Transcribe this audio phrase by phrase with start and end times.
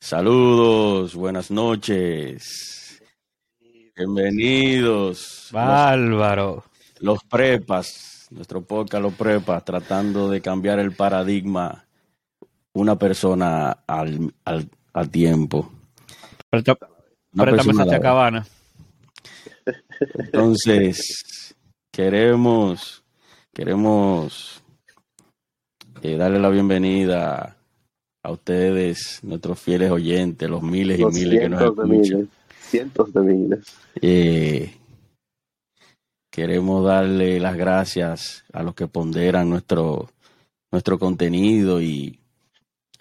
[0.00, 3.02] Saludos, buenas noches.
[3.96, 5.48] Bienvenidos.
[5.52, 6.64] Bárbaro.
[7.00, 11.86] Los, los prepas, nuestro podcast Los prepas, tratando de cambiar el paradigma
[12.74, 15.72] una persona al, al, al tiempo.
[16.52, 16.62] Una
[17.44, 18.46] Préstame a esa chacabana.
[20.18, 21.56] Entonces,
[21.90, 23.02] queremos,
[23.52, 24.62] queremos
[26.02, 27.55] eh, darle la bienvenida
[28.26, 31.88] a ustedes, nuestros fieles oyentes, los miles y Los miles que nos de escuchan.
[31.90, 32.28] miles,
[32.60, 33.64] cientos de miles.
[34.02, 34.74] Eh,
[36.30, 40.10] queremos darle las gracias a los que ponderan nuestro,
[40.72, 42.18] nuestro contenido y,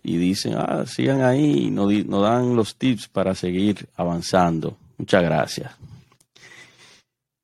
[0.03, 4.77] y dicen, ah, sigan ahí, nos, di- nos dan los tips para seguir avanzando.
[4.97, 5.75] Muchas gracias.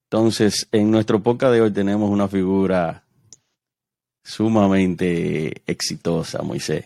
[0.09, 3.03] Entonces, en nuestro podcast de hoy tenemos una figura
[4.23, 6.85] sumamente exitosa, Moisés.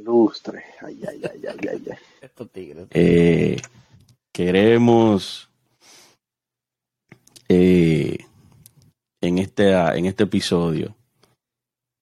[0.00, 0.64] Ilustre.
[0.80, 1.98] Ay, ay, ay, ay, ay, ay.
[2.22, 2.86] Estos tigres.
[2.90, 3.60] Eh,
[4.32, 5.50] queremos
[7.48, 8.18] eh,
[9.20, 10.94] en este en este episodio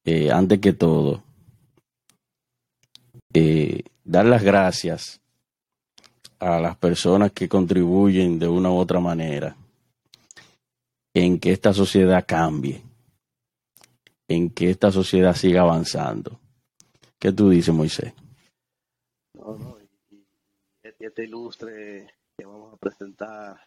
[0.05, 1.23] eh, antes que todo
[3.33, 5.21] eh, dar las gracias
[6.39, 9.57] a las personas que contribuyen de una u otra manera
[11.15, 12.83] en que esta sociedad cambie
[14.29, 16.39] en que esta sociedad siga avanzando
[17.19, 18.13] ¿qué tú dices Moisés?
[19.35, 20.25] No, no, y, y
[20.83, 23.61] este- este ilustre que vamos a presentar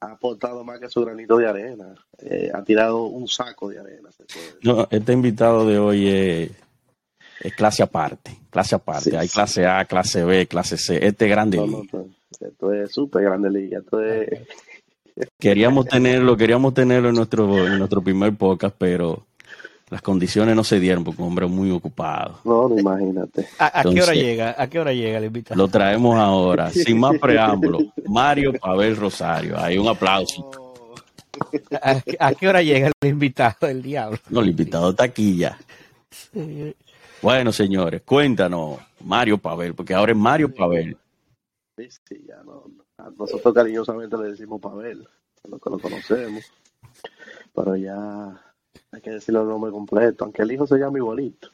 [0.00, 1.94] ha aportado más que su granito de arena.
[2.18, 4.10] Eh, ha tirado un saco de arena.
[4.12, 4.60] se puede decir.
[4.62, 6.50] No, este invitado de hoy es,
[7.40, 9.10] es clase aparte, clase aparte.
[9.10, 9.34] Sí, Hay sí.
[9.34, 11.04] clase A, clase B, clase C.
[11.04, 11.56] Este es grande.
[11.56, 12.08] No, no, no,
[12.40, 13.80] esto es súper grande liga.
[13.80, 14.46] Esto es,
[15.40, 19.26] Queríamos tenerlo, queríamos tenerlo en nuestro, en nuestro primer podcast, pero
[19.90, 22.40] las condiciones no se dieron porque un hombre muy ocupado.
[22.44, 23.48] no, no, imagínate.
[23.58, 24.54] ¿A, a qué hora llega?
[24.58, 25.56] ¿A qué hora llega el invitado?
[25.60, 27.78] Lo traemos ahora, sin más preámbulo.
[28.06, 29.58] Mario Pavel Rosario.
[29.58, 30.50] Hay un aplauso.
[31.80, 34.18] ¿A, a qué hora llega el invitado del diablo?
[34.28, 35.58] No, el invitado está aquí ya.
[37.22, 40.96] Bueno, señores, cuéntanos, Mario Pavel, porque ahora es Mario Pavel.
[41.76, 42.64] Sí, sí, ya no,
[43.16, 45.06] Nosotros cariñosamente le decimos Pavel,
[45.44, 46.44] a los que lo conocemos.
[47.54, 48.40] Pero ya
[48.92, 51.50] hay que decirle el nombre completo, aunque el hijo se llama igualito.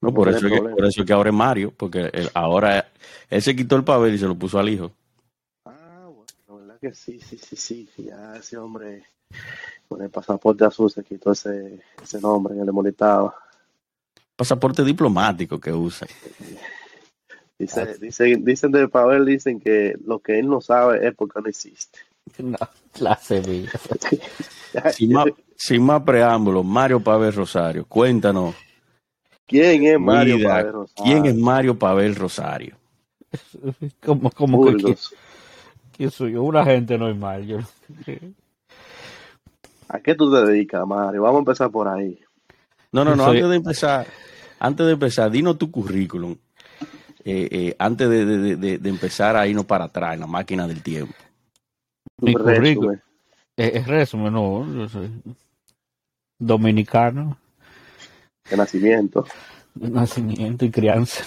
[0.00, 2.88] No, por eso, es que, por eso es que ahora es Mario, porque él- ahora
[3.30, 4.90] él se quitó el papel y se lo puso al hijo.
[5.64, 7.88] Ah, bueno, la verdad que sí, sí, sí, sí.
[7.96, 9.04] Ya ese hombre
[9.88, 13.34] con el pasaporte azul se quitó ese, ese nombre que le molestaba.
[14.34, 16.06] Pasaporte diplomático que usa.
[17.58, 21.48] Dice, dicen, dicen de Pavel, dicen que lo que él no sabe es porque no
[21.48, 22.00] existe.
[22.38, 22.56] No.
[24.92, 28.54] Sin más, sin más preámbulos, Mario Pavel Rosario, cuéntanos,
[29.46, 31.04] ¿Quién es Mario vida, Pavel Rosario?
[31.04, 32.76] ¿quién es Mario Pavel Rosario?
[34.04, 34.96] ¿Cómo, cómo que
[35.96, 36.42] quién, soy yo?
[36.42, 37.46] Una gente normal.
[37.46, 37.58] Yo.
[39.88, 41.22] ¿A qué tú te dedicas, Mario?
[41.22, 42.18] Vamos a empezar por ahí.
[42.92, 44.06] No, no, no, Soy- antes de empezar,
[44.58, 46.36] antes de empezar, dinos tu currículum.
[47.24, 50.66] eh, eh, antes de, de- de- de empezar a irnos para atrás en la máquina
[50.66, 51.14] del tiempo.
[52.18, 52.98] Mi currículum.
[53.56, 54.66] Es, es resumen, no.
[54.74, 55.10] Yo soy
[56.38, 57.38] dominicano,
[58.50, 59.24] de nacimiento.
[59.74, 61.24] de nacimiento y crianza.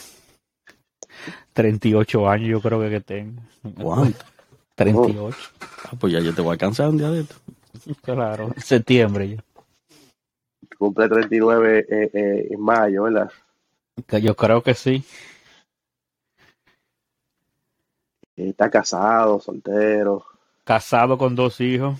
[1.53, 3.41] 38 años yo creo que, que tengo.
[3.81, 4.25] ¿Cuánto?
[4.75, 5.37] 38.
[5.85, 7.35] Ah, pues ya yo te voy a alcanzar un día de esto.
[8.01, 9.43] Claro, en septiembre ya.
[10.77, 13.31] Cumple 39 eh, eh, en mayo, ¿verdad?
[14.05, 15.03] Que yo creo que sí.
[18.35, 20.25] Eh, Está casado, soltero.
[20.65, 21.97] Casado con dos hijos.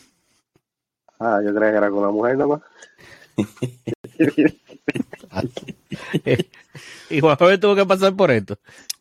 [1.20, 2.62] Ah, yo creía que era con la mujer nada más.
[7.10, 8.58] Y Juan Javier tuvo que pasar por esto.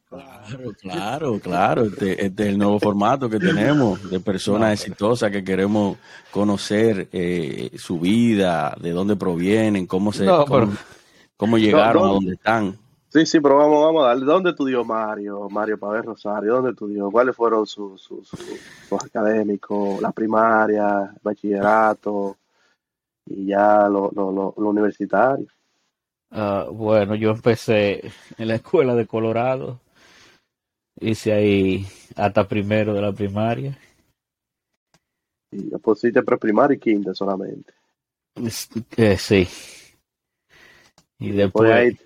[0.09, 1.85] Claro, claro, claro.
[1.87, 5.97] Este, este es el nuevo formato que tenemos de personas exitosas que queremos
[6.31, 10.79] conocer eh, su vida, de dónde provienen, cómo se, No, cómo, pero-
[11.37, 12.11] cómo llegaron No, no.
[12.11, 12.77] a donde están.
[13.15, 14.25] Sí, sí, pero vamos, vamos a darle.
[14.27, 15.49] ¿Dónde estudió Mario?
[15.49, 17.13] Mario Pavel Rosario, ¿dónde estudió?
[17.13, 20.03] ¿Cuáles fueron sus, sus, sus- sus académicos?
[20.03, 22.37] La primaria, el bachillerato
[23.27, 25.47] y ya lo, lo, lo, lo universitario.
[26.33, 29.81] Ah, bueno, yo empecé en la escuela de Colorado.
[31.01, 33.79] Hice ahí hasta primero de la primaria.
[35.53, 37.75] Y yo pusiste preprimaria y quinta solamente.
[38.97, 39.47] Eh, sí.
[41.21, 41.97] Y Por después ahí,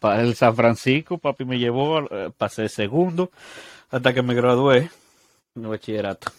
[0.00, 3.30] para el San Francisco, papi me llevó, eh, pasé segundo
[3.90, 4.90] hasta que me gradué
[5.54, 6.30] en el bachillerato.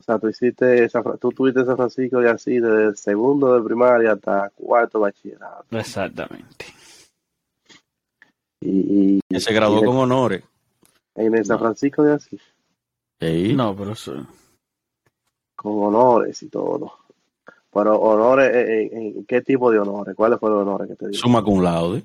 [0.00, 0.88] o sea, tú hiciste,
[1.20, 5.64] tú tuviste San Francisco y así, desde segundo de primaria hasta cuarto de bachillerato.
[5.78, 6.66] Exactamente.
[8.60, 10.42] Y, y- se graduó y con honores.
[11.14, 12.40] en el San Francisco de Asís,
[13.20, 13.54] Sí.
[13.54, 14.26] No, pero eso.
[15.54, 16.92] con honores y todo.
[17.76, 20.14] Pero honores, ¿en, en- en qué tipo de honores?
[20.16, 21.18] ¿Cuáles fueron los honores que te dio?
[21.18, 22.02] Suma cum laude.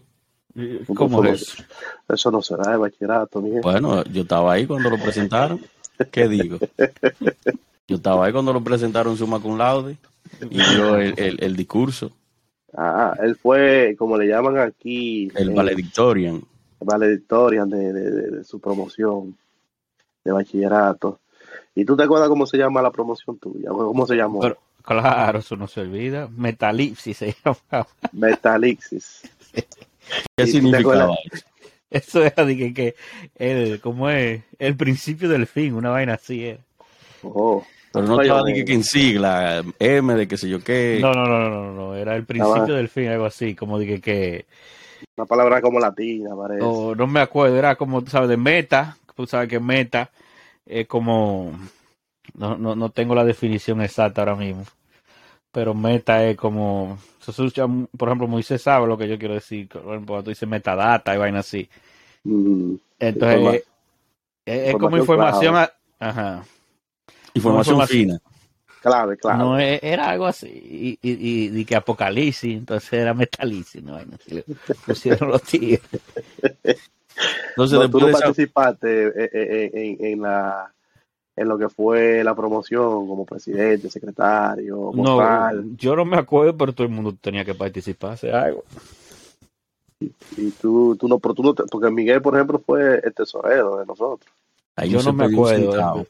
[0.95, 1.63] ¿Cómo es eso?
[2.09, 3.61] Eso no será de bachillerato, Miguel.
[3.61, 5.61] Bueno, yo estaba ahí cuando lo presentaron.
[6.11, 6.57] ¿Qué digo?
[7.87, 9.97] Yo estaba ahí cuando lo presentaron suma cum laude
[10.49, 12.11] y dio el, el, el discurso,
[12.75, 16.41] Ah, él fue, como le llaman aquí, el eh, valedictorian.
[16.79, 19.35] valedictorian de, de- de- de su promoción
[20.23, 21.19] de bachillerato.
[21.75, 23.69] ¿Y tú te acuerdas cómo se llama la promoción tuya?
[23.71, 24.39] ¿Cómo se llamó?
[24.39, 26.27] Pero, claro, eso no se olvida.
[26.35, 27.87] Metalipsis se llama.
[28.11, 29.21] Metalixis.
[30.35, 31.45] ¿Qué ¿Y tú te significaba eso?
[31.91, 32.95] Eso era de que, que
[33.35, 34.41] el, ¿cómo es?
[34.59, 36.59] El principio del fin, una vaina así era.
[37.21, 38.61] Oh, Pero no estaba de oye.
[38.61, 40.99] que, que en sigla, M de qué sé yo qué.
[41.01, 43.85] No, no, no, no, no, no, era el principio del fin, algo así, como de
[43.85, 44.45] que, que
[45.17, 46.61] una palabra como latina, parece.
[46.63, 50.09] o no me acuerdo, era como, tú sabes, de meta, tú sabes que meta
[50.65, 51.51] es como,
[52.35, 54.63] no, no, no tengo la definición exacta ahora mismo,
[55.51, 56.97] pero meta es como,
[57.97, 61.13] por ejemplo, Moisés sabe lo que yo quiero decir, por ejemplo, cuando tú dices metadata
[61.13, 61.69] y vaina así.
[62.23, 63.55] Mm, Entonces, Informa-
[64.45, 66.43] es, es como información a- ajá,
[67.33, 68.19] Información información- fina.
[68.81, 69.37] clave, clave.
[69.37, 73.93] no es- era algo así, y, y, y, y que apocalipsis, entonces era metalisis, no
[73.93, 74.43] vaina así, le
[74.85, 75.81] pusieron los tíos.
[77.49, 80.73] Entonces, No, tú no de esa- participaste eh, eh, en, en la
[81.35, 86.55] en lo que fue la promoción como presidente, secretario, No, vocal, yo no me acuerdo,
[86.57, 88.63] pero todo el mundo tenía que participar, hacer algo.
[90.37, 93.77] y tú, tú no, pero tú no te- porque Miguel, por ejemplo, fue el tesorero
[93.77, 94.31] de nosotros.
[94.87, 95.97] Yo no me acuerdo.
[95.99, 96.07] eh,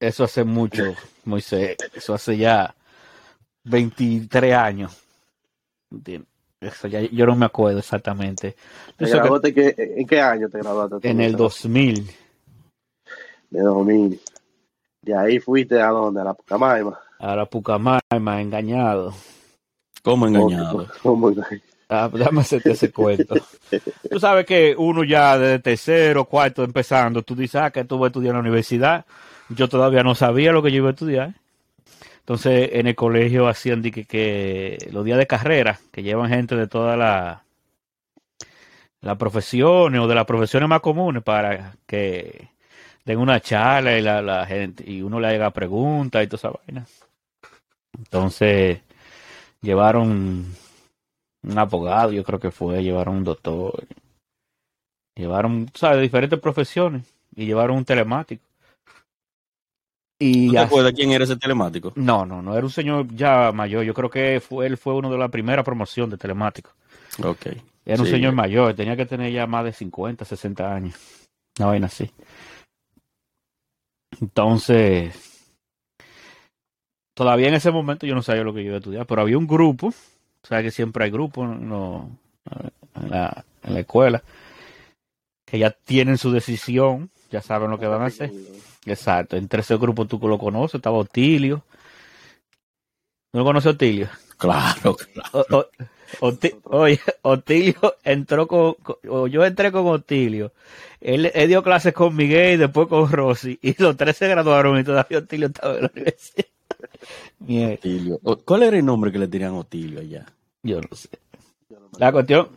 [0.00, 0.82] Eso hace mucho,
[1.24, 1.76] Moisés.
[1.94, 2.74] Eso hace ya
[3.64, 5.02] 23 años.
[5.90, 6.28] ¿Entiendes?
[6.60, 8.56] Eso ya, yo no me acuerdo exactamente.
[8.96, 11.08] ¿Te Yo sé que graduaste que- ¿En qué año te graduaste?
[11.08, 11.62] en el Moisés?
[11.62, 12.10] 2000,
[13.50, 14.20] De 2000.
[15.06, 16.98] De ahí fuiste a dónde, a la Pucamaima.
[17.20, 19.14] a la Pucamaima, engañado.
[20.02, 20.84] ¿Cómo engañado?
[21.02, 21.32] ¿Cómo?
[21.88, 23.36] Ah, déjame hacerte ese cuento.
[24.10, 28.06] Tú sabes que uno ya desde tercero, cuarto, empezando, tú dices, ah, que tú vas
[28.06, 29.06] a estudiar en la universidad.
[29.48, 31.34] Yo todavía no sabía lo que yo iba a estudiar.
[32.18, 36.56] Entonces, en el colegio hacían de que, que los días de carrera, que llevan gente
[36.56, 37.38] de todas las
[39.02, 42.48] las profesiones o de las profesiones más comunes para que
[43.06, 46.50] den una charla y la, la gente y uno le haga preguntas y toda esa
[46.66, 46.86] vaina.
[47.96, 48.80] Entonces,
[49.62, 50.54] llevaron
[51.42, 53.86] un abogado, yo creo que fue, llevaron un doctor,
[55.16, 58.42] llevaron, ¿sabes?, diferentes profesiones y llevaron un telemático.
[60.18, 61.92] Y ¿Tú te así- acuerdas quién era ese telemático?
[61.94, 65.10] no, no, no, era un señor ya mayor, yo creo que fue, él fue uno
[65.10, 66.70] de la primera promoción de telemático.
[67.22, 67.46] Ok.
[67.84, 70.96] Era un señor mayor, tenía que tener ya más de 50, 60 años.
[71.58, 72.10] Una vaina así.
[74.20, 75.14] Entonces,
[77.14, 79.38] todavía en ese momento yo no sabía lo que yo iba a estudiar, pero había
[79.38, 79.92] un grupo,
[80.42, 82.08] sabes que siempre hay grupos en, lo-
[82.94, 84.22] en la, en la escuela,
[85.46, 88.32] que ya tienen su decisión, ya saben lo que van a hacer.
[88.86, 91.62] Exacto, entre ese grupo tú lo conoces, estaba Otilio.
[93.32, 94.08] ¿No lo conoces Otilio?
[94.38, 95.30] Claro, claro.
[95.50, 95.66] O- o-
[96.20, 100.52] Oti- oye, Otilio entró con, con- o yo entré con Otilio.
[101.00, 103.58] Él, él dio clases con Miguel y después con Rosy.
[103.62, 106.46] Y los tres se graduaron y todavía Otilio estaba en la universidad.
[107.74, 108.18] Otilio.
[108.44, 110.26] ¿Cuál era el nombre que le tenían a Otilio allá?
[110.62, 111.08] yo no sé.
[111.98, 112.48] La cuestión,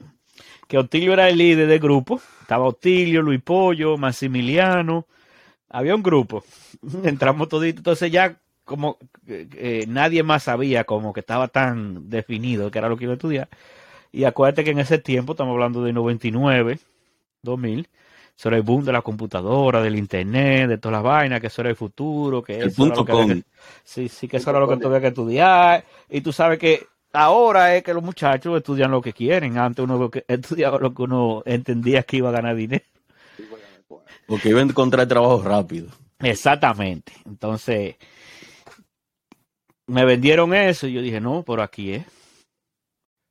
[0.68, 2.22] que Otilio era el líder del grupo.
[2.42, 5.06] Estaba Otilio, Luis Pollo, Maximiliano.
[5.70, 6.44] Había un grupo.
[7.04, 7.80] Entramos toditos.
[7.80, 8.38] Entonces ya
[8.70, 8.98] como
[9.28, 13.14] eh, eh, nadie más sabía como que estaba tan definido que era lo que iba
[13.14, 13.50] a estudiar.
[14.12, 16.80] Y acuérdate que en ese tiempo, estamos hablando de 99,
[17.42, 17.88] 2000,
[18.38, 21.62] eso era el boom de la computadora, del internet, de todas las vainas, que eso
[21.62, 23.44] era el futuro, que El eso era punto lo que que-
[23.84, 25.84] sí, sí, que eso era lo que tuve que estudiar.
[26.10, 29.58] Y tú sabes que ahora es que los muchachos estudian lo que quieren.
[29.58, 32.86] Antes uno estudiaba lo que uno entendía que iba a ganar dinero.
[34.28, 35.90] Porque iba a encontrar trabajo rápido.
[36.20, 37.14] Exactamente.
[37.26, 37.96] Entonces,
[39.90, 42.06] me vendieron eso y yo dije, no, por aquí es.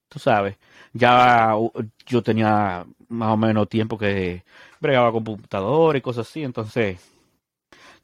[0.08, 0.56] Tú sabes,
[0.92, 1.70] ya uh,
[2.06, 4.42] yo tenía más o menos tiempo que
[4.80, 6.98] bregaba con computador y cosas así, entonces,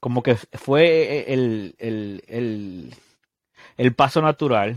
[0.00, 2.94] como que fue el, el, el,
[3.78, 4.76] el paso natural,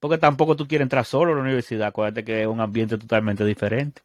[0.00, 3.44] porque tampoco tú quieres entrar solo a la universidad, acuérdate que es un ambiente totalmente
[3.44, 4.02] diferente.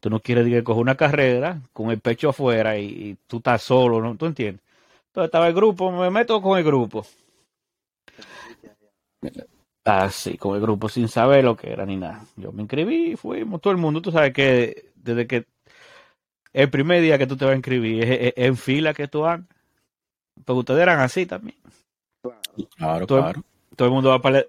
[0.00, 3.62] Tú no quieres diga, coger una carrera con el pecho afuera y, y tú estás
[3.62, 4.16] solo, ¿no?
[4.16, 4.62] ¿Tú entiendes?
[5.08, 7.06] Entonces estaba el grupo, me meto con el grupo.
[9.86, 12.24] Ah, sí, con el grupo sin saber lo que era ni nada.
[12.36, 15.46] Yo me inscribí, fuimos, todo el mundo, tú sabes que desde que
[16.54, 19.08] el primer día que tú te vas a inscribir es, es- es en fila que
[19.08, 19.48] tú andas.
[20.44, 21.56] Porque ustedes eran así también.
[22.22, 22.40] Claro,
[22.76, 23.42] Claro, Todo- claro.
[23.76, 24.44] Todo el mundo va para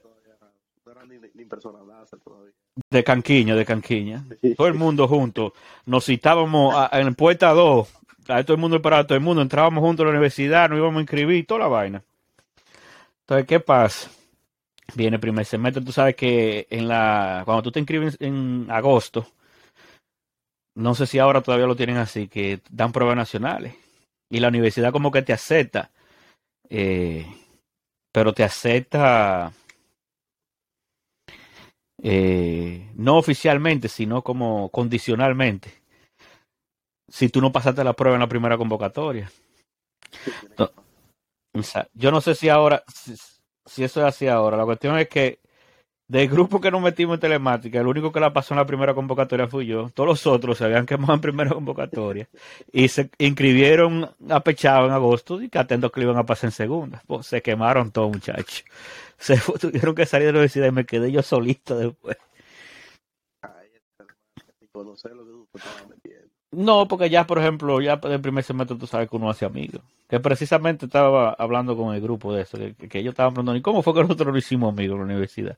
[2.91, 4.24] de canquiña, de canquiña.
[4.55, 5.53] Todo el mundo junto.
[5.85, 7.89] Nos citábamos a- en puerta 2.
[8.27, 9.41] Ahí todo el mundo esperaba, todo el mundo.
[9.41, 12.03] Entrábamos juntos a la universidad, nos íbamos a inscribir, toda la vaina.
[13.25, 14.12] Entonces, ¿qué pasa?
[14.94, 19.25] Viene el primer semestre, tú sabes que en la cuando tú te inscribes en agosto,
[20.75, 23.74] no sé si ahora todavía lo tienen así, que dan pruebas nacionales.
[24.29, 25.89] Y la universidad como que te acepta,
[26.70, 27.25] eh,
[28.12, 29.51] pero te acepta
[32.03, 35.82] eh, no oficialmente, sino como condicionalmente.
[37.10, 39.32] Si tú no pasaste la prueba en la primera convocatoria.
[40.60, 40.84] No.
[41.93, 44.57] Yo no sé si ahora, si, eso es así ahora.
[44.57, 45.39] La cuestión es que
[46.07, 48.93] del grupo que nos metimos en telemática, el único que la pasó en la primera
[48.93, 49.89] convocatoria fui yo.
[49.89, 52.27] Todos los otros se habían quemado en primera convocatoria
[52.71, 56.51] y se inscribieron a Pechado en agosto y que atento que iban a pasar en
[56.51, 57.01] segunda.
[57.07, 58.65] Pues se quemaron todos, muchachos.
[59.17, 62.17] Se tuvieron que salir de la universidad y me quedé yo solito después.
[63.41, 63.69] Ay,
[64.74, 65.31] conocer lo que
[66.55, 69.81] No, porque ya, por ejemplo, ya del primer semestre tú sabes que uno hace amigos.
[70.09, 73.81] Que precisamente estaba hablando con el grupo de eso, que, ellos estaban preguntando, ¿y cómo
[73.81, 75.57] fue que nosotros lo hicimos amigos en la universidad?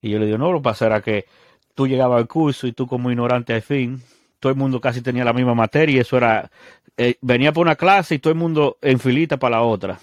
[0.00, 1.26] Y yo le digo, no, lo que pasa era que
[1.74, 4.02] tú llegabas al curso y tú como ignorante al fin,
[4.40, 6.50] todo el mundo casi tenía la misma materia y eso era,
[6.96, 9.98] eh, venía por una clase y todo el mundo en filita para la otra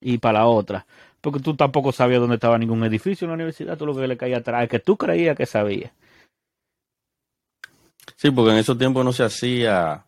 [0.00, 0.86] y para la otra.
[1.20, 4.16] Porque tú tampoco sabías dónde estaba ningún edificio en la universidad, tú lo que le
[4.16, 5.92] caía atrás que tú creías que sabías.
[8.16, 10.04] Sí, porque en esos tiempos no se hacía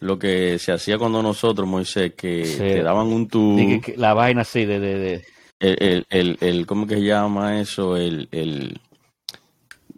[0.00, 2.58] lo que se hacía cuando nosotros, Moisés, que Sí.
[2.58, 5.24] te daban un tour, Y que- que la vaina así de- de- de,
[5.60, 7.96] el, el, el, el- ¿cómo que se llama eso?
[7.96, 8.78] El, el,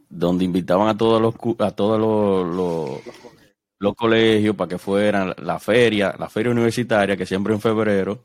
[0.08, 3.00] donde invitaban a todos los, a todos los, los,
[3.80, 8.20] los colegios para que fueran la feria, la feria universitaria, que siempre en febrero,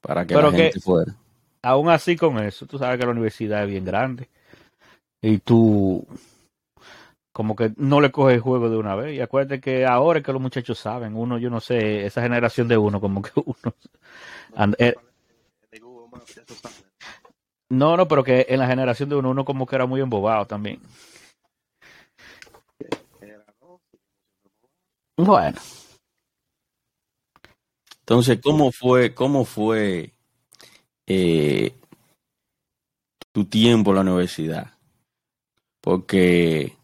[0.00, 1.14] para que Pero la que- gente fuera.
[1.62, 4.28] Aún así con eso, tú sabes que la universidad es bien grande
[5.22, 6.06] y tú
[7.34, 9.16] como que no le coges el juego de una vez.
[9.16, 12.68] Y acuérdate que ahora es que los muchachos saben, uno, yo no sé, esa generación
[12.68, 13.74] de uno, como que uno...
[14.56, 14.94] and- eh,
[17.70, 20.46] no, no, pero que en la generación de uno, uno como que era muy embobado
[20.46, 20.80] también.
[25.16, 25.60] Bueno,
[28.00, 30.12] Entonces, ¿cómo fue, cómo fue
[31.06, 31.74] eh,
[33.32, 34.72] tu tiempo en la universidad?
[35.80, 36.76] Porque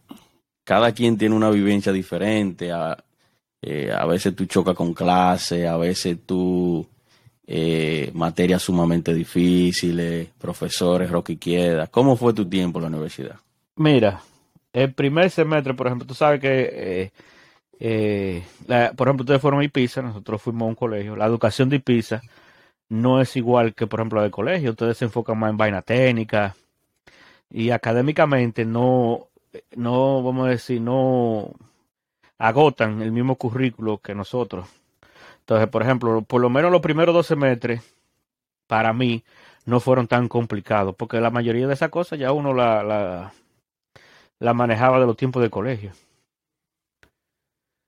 [0.65, 2.73] cada quien tiene una vivencia diferente.
[2.73, 2.97] A,
[3.63, 6.87] eh, a veces tú chocas con clase, a veces tú
[7.47, 11.87] eh, materias sumamente difíciles, profesores, roque izquierda.
[11.89, 13.37] ¿Cómo fue tu tiempo en la universidad?
[13.77, 14.23] mira,
[14.73, 17.11] el primer semestre, por ejemplo, tú sabes que, eh,
[17.81, 21.17] eh, la- por ejemplo, ustedes fueron a Ibiza, nosotros fuimos a un colegio.
[21.17, 22.21] La educación de Ibiza
[22.91, 24.71] no es igual que, por ejemplo, la del colegio.
[24.71, 26.55] Ustedes se enfocan más en vaina técnica
[27.51, 29.29] y académicamente no,
[29.77, 31.53] no, vamos a decir, no
[32.39, 34.69] agotan el mismo currículo que nosotros.
[35.41, 37.83] Entonces, por ejemplo, por lo menos los primeros dos semestres,
[38.67, 39.25] para mí,
[39.67, 43.33] no fueron tan complicados, porque la mayoría de esas cosas ya uno la,
[44.39, 45.93] la, manejaba de los tiempos de colegio.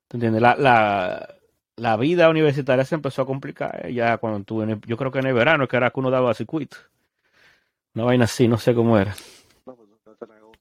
[0.08, 0.42] ¿Te entiendes?
[0.42, 1.34] La, la,
[1.76, 5.26] la vida universitaria se empezó a complicar eh, ya cuando tuve, yo creo que en
[5.26, 6.76] el verano, que era que uno daba circuito.
[7.94, 9.14] Una vaina así, no sé cómo era.
[9.66, 10.60] No, pues no te negocio.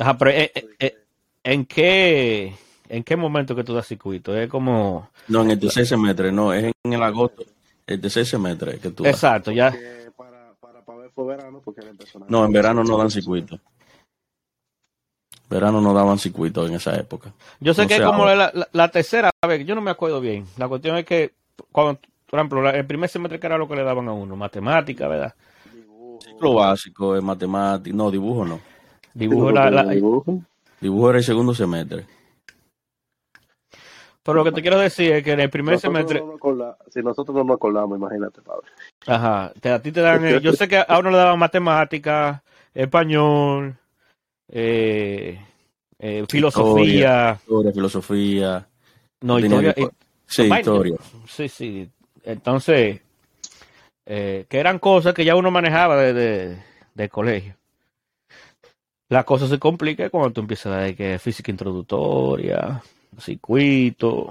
[0.00, 0.98] Ajá, pero eh, eh, eh,
[1.44, 2.54] ¿en qué
[2.88, 4.34] en qué momento que tú das circuito?
[4.36, 5.10] Es como...
[5.28, 7.44] No, en el tercer semestre, no, es en el agosto,
[7.86, 9.12] el tercer semestre que tú das.
[9.14, 9.70] Exacto, ya.
[10.16, 11.92] Para, para, para ver fue verano, porque era
[12.28, 13.60] No, en verano no dan circuito.
[15.50, 17.32] Verano no daban circuito en esa época.
[17.60, 20.20] Yo sé No que es como la, la- la tercera vez, yo no me acuerdo
[20.20, 20.46] bien.
[20.56, 21.32] La cuestión es que,
[21.72, 24.34] cuando, por ejemplo, la- el primer semestre que era lo que le daban a uno,
[24.34, 25.34] matemática, ¿verdad?
[25.72, 26.20] Dibujo.
[26.40, 28.60] Lo básico es matemática, no, dibujo no.
[29.14, 30.40] Dibujo, la, la- Dibujo.
[30.80, 32.06] Dibujo era el segundo semestre.
[34.22, 36.36] pero lo que te quiero decir es que en el primer Nosotros semestre, no nos
[36.36, 38.66] acorda- si nosotros no nos acordamos, imagínate, padre.
[39.06, 42.42] ajá, te- a ti te dan, yo sé que a uno le daban matemática,
[42.74, 43.76] español,
[44.48, 45.40] eh,
[45.98, 48.68] eh, filosofía, Historia, filosofía.
[49.22, 49.74] no, historia,
[50.26, 50.96] Sí, historia.
[51.26, 51.90] Sí, sí.
[52.22, 53.00] Entonces,
[54.06, 56.62] eh, que eran cosas que ya uno manejaba de, de,
[56.94, 57.56] del colegio.
[59.10, 62.80] La cosa se complica cuando tú empiezas a dar que física introductoria,
[63.18, 64.30] circuito,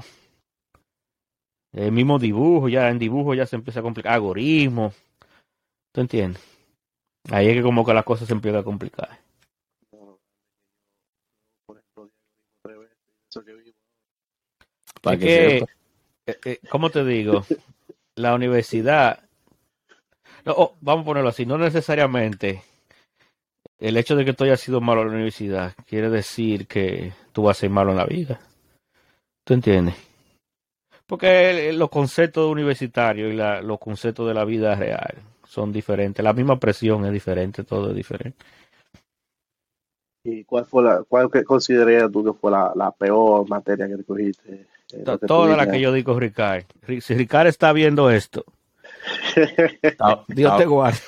[1.74, 4.94] el mismo dibujo, ya en dibujo ya se empieza a complicar, algoritmo.
[5.92, 6.42] ¿Tú entiendes?
[7.30, 9.20] Ahí es que como que la cosa se empieza a complicar.
[15.02, 17.46] Para Es que, que, eh, eh, ¿cómo te digo?
[18.16, 19.24] La universidad,
[20.46, 22.64] no, oh, vamos a ponerlo así, no necesariamente
[23.80, 27.44] el hecho de que tú hayas sido malo en la universidad quiere decir que tú
[27.44, 28.40] vas a ser malo en la vida.
[29.46, 29.96] ¿Tú entiendes?
[31.08, 35.16] Porque el- los conceptos universitarios y la- los conceptos de la vida real
[35.48, 36.24] son diferentes.
[36.24, 38.38] La misma presión es diferente, todo es diferente.
[40.24, 44.54] ¿Y cuál fue la, cuál que tú que fue la, la peor materia que cogiste?
[44.92, 46.66] eh, To- lo que Toda la que yo digo, Ricard.
[46.86, 48.44] Ri- Si Ricard está viendo esto,
[50.28, 51.00] Dios te guarde.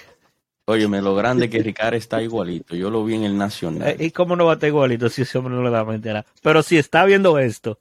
[0.71, 2.75] Óyeme, lo grande que Ricardo está igualito.
[2.75, 3.89] Yo lo vi en el Nacional.
[3.89, 6.09] Eh, ¿Y cómo no va a estar igualito si ese hombre no le da mente
[6.09, 6.25] a nada?
[6.41, 7.79] Pero si está viendo esto,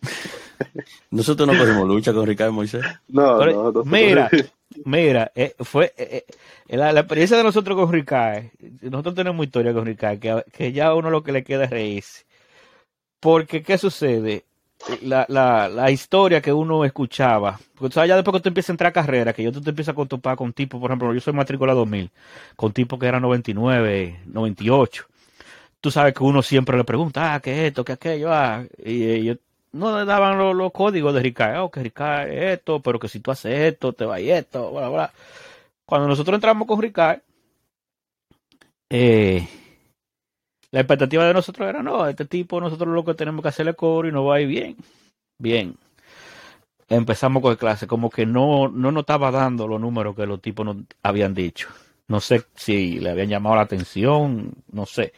[1.10, 2.84] Nosotros no cogimos lucha con Ricardo Moisés.
[3.08, 4.30] No, Pero, no, no, mira,
[4.84, 6.24] mira, eh, fue eh,
[6.68, 8.44] la, la experiencia de nosotros con Ricard.
[8.82, 11.70] Nosotros tenemos historia con Ricard, que, que ya a uno lo que le queda es
[11.70, 12.24] reírse.
[13.18, 14.44] Porque, ¿qué sucede?
[15.02, 18.08] La, la, la historia que uno escuchaba, porque ¿sabes?
[18.08, 20.04] ya después que tú empiezas a entrar a carrera, que yo tú te empiezas a
[20.06, 22.10] topar con tipos, por ejemplo, yo soy matrícula 2000,
[22.56, 25.06] con tipos que eran 99, 98.
[25.80, 28.32] Tú sabes que uno siempre le pregunta, ah, ¿qué es esto, qué aquello?
[28.32, 29.38] Ah, y ellos
[29.72, 33.08] no le daban los, los códigos de Ricard, oh, que Ricard es esto, pero que
[33.08, 35.12] si tú haces esto, te va a ir esto, bla, bla.
[35.84, 37.20] Cuando nosotros entramos con Ricard,
[38.88, 39.46] eh,
[40.72, 44.08] la expectativa de nosotros era, no, este tipo, nosotros lo que tenemos que hacerle cobro
[44.08, 44.76] y nos va a ir bien.
[45.38, 45.76] Bien.
[46.88, 50.66] Empezamos con clase, como que no, no nos estaba dando los números que los tipos
[50.66, 51.68] nos habían dicho.
[52.08, 55.12] No sé si le habían llamado la atención, no sé.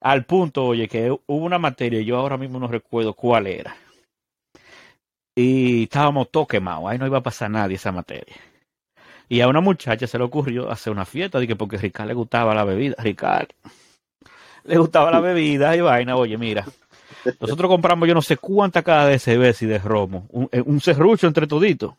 [0.00, 3.76] Al punto, oye, que hubo una materia, yo ahora mismo no recuerdo cuál era.
[5.34, 8.36] Y estábamos todos quemados, ahí no iba a pasar nadie esa materia.
[9.28, 12.54] Y a una muchacha se le ocurrió hacer una fiesta, dije, porque Ricard le gustaba
[12.54, 12.96] la bebida.
[12.98, 13.48] Ricard
[14.68, 16.64] le gustaba la bebida y vaina, oye, mira.
[17.40, 20.80] Nosotros compramos yo no sé cuánta cada de cerveza y de romo, un, eh, un
[20.80, 21.94] serrucho entre toditos.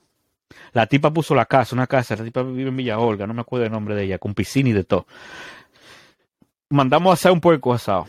[0.72, 3.42] La tipa puso la casa, una casa, la tipa vive en Villa Olga, no me
[3.42, 5.06] acuerdo el nombre de ella, con piscina y de todo.
[6.70, 8.08] Mandamos a hacer un puerco asado,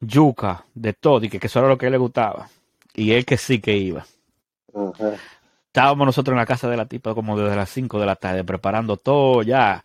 [0.00, 2.48] yuca, de todo, y que, que eso era lo que a él le gustaba.
[2.94, 4.06] Y él que sí que iba.
[5.66, 8.44] Estábamos nosotros en la casa de la tipa como desde las 5 de la tarde,
[8.44, 9.82] preparando todo ya.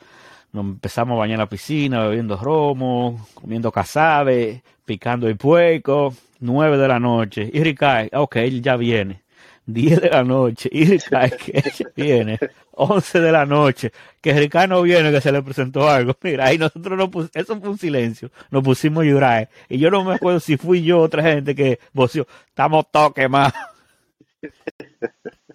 [0.54, 6.78] Nos empezamos a bañar en la piscina, bebiendo romo, comiendo casabe, picando el puerco, 9
[6.78, 7.50] de la noche.
[7.54, 9.22] Y Ricard, ok, él ya viene.
[9.66, 10.70] 10 de la noche.
[10.72, 11.64] Y Ricard, que
[11.96, 12.38] viene.
[12.72, 13.92] 11 de la noche.
[14.20, 16.18] Que Ricard no viene, que se le presentó algo.
[16.22, 18.32] Mira, ahí nosotros no pusimos, eso fue un silencio.
[18.50, 19.50] Nos pusimos a llorar.
[19.70, 22.28] Y yo no me acuerdo si fui yo o otra gente que voció.
[22.48, 23.54] Estamos todos quemados.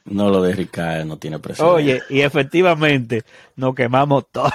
[0.05, 1.69] No, lo de Ricardo no tiene presión.
[1.69, 3.25] Oye, y efectivamente
[3.57, 4.53] nos quemamos todos.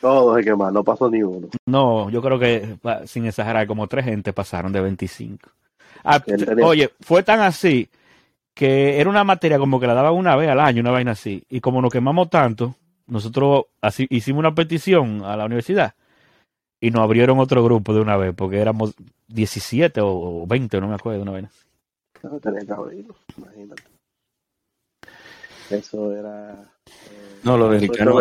[0.00, 1.48] Todos se quemaron, no pasó ni uno.
[1.66, 5.50] No, yo creo que, sin exagerar, como tres gente pasaron de 25.
[6.04, 6.22] Ah,
[6.62, 7.88] oye, fue tan así
[8.54, 11.44] que era una materia como que la daban una vez al año, una vaina así.
[11.48, 12.74] Y como nos quemamos tanto,
[13.06, 15.94] nosotros así hicimos una petición a la universidad
[16.80, 18.94] y nos abrieron otro grupo de una vez, porque éramos
[19.28, 21.50] 17 o 20, no me acuerdo de una vaina.
[22.22, 22.40] No
[23.36, 23.82] imagínate.
[25.70, 26.64] Eso era.
[27.42, 28.20] No, lo de Ricardo.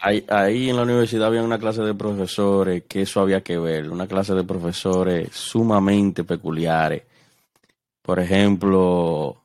[0.00, 3.88] Ahí, ahí en la universidad había una clase de profesores que eso había que ver,
[3.88, 7.02] una clase de profesores sumamente peculiares.
[8.02, 9.36] Por ejemplo,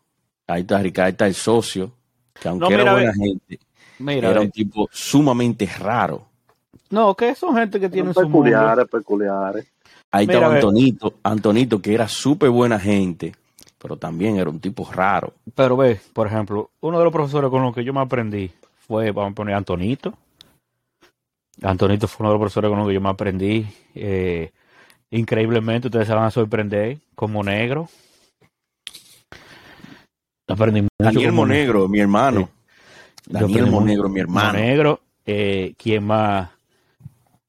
[0.47, 1.91] ahí está Ricardo, ahí está el socio,
[2.33, 3.59] que aunque No, era buena gente,
[3.99, 6.25] Mira, era un tipo sumamente raro.
[6.89, 8.13] no, que son gente que su mundo.
[8.13, 9.67] peculiares, peculiares.
[10.09, 10.55] Ahí Mira, estaba.
[10.55, 13.33] Antonito, Antonito, que era súper buena gente,
[13.77, 15.33] pero también era un tipo raro.
[15.55, 18.51] Pero ve, por ejemplo, uno de los profesores con los que yo me aprendí
[18.87, 20.13] fue, vamos a poner, Antonito.
[21.61, 23.65] Antonito fue uno de los profesores con los que yo me aprendí.
[23.95, 24.51] eh,
[25.09, 27.89] increíblemente, ustedes se van a sorprender, como negro.
[30.47, 30.89] Aprendí mucho.
[30.99, 32.49] Daniel como Monegro, mi hermano.
[33.25, 33.33] Sí.
[33.33, 34.53] Daniel Monegro, mi hermano.
[34.53, 36.49] Monegro, eh, quien más.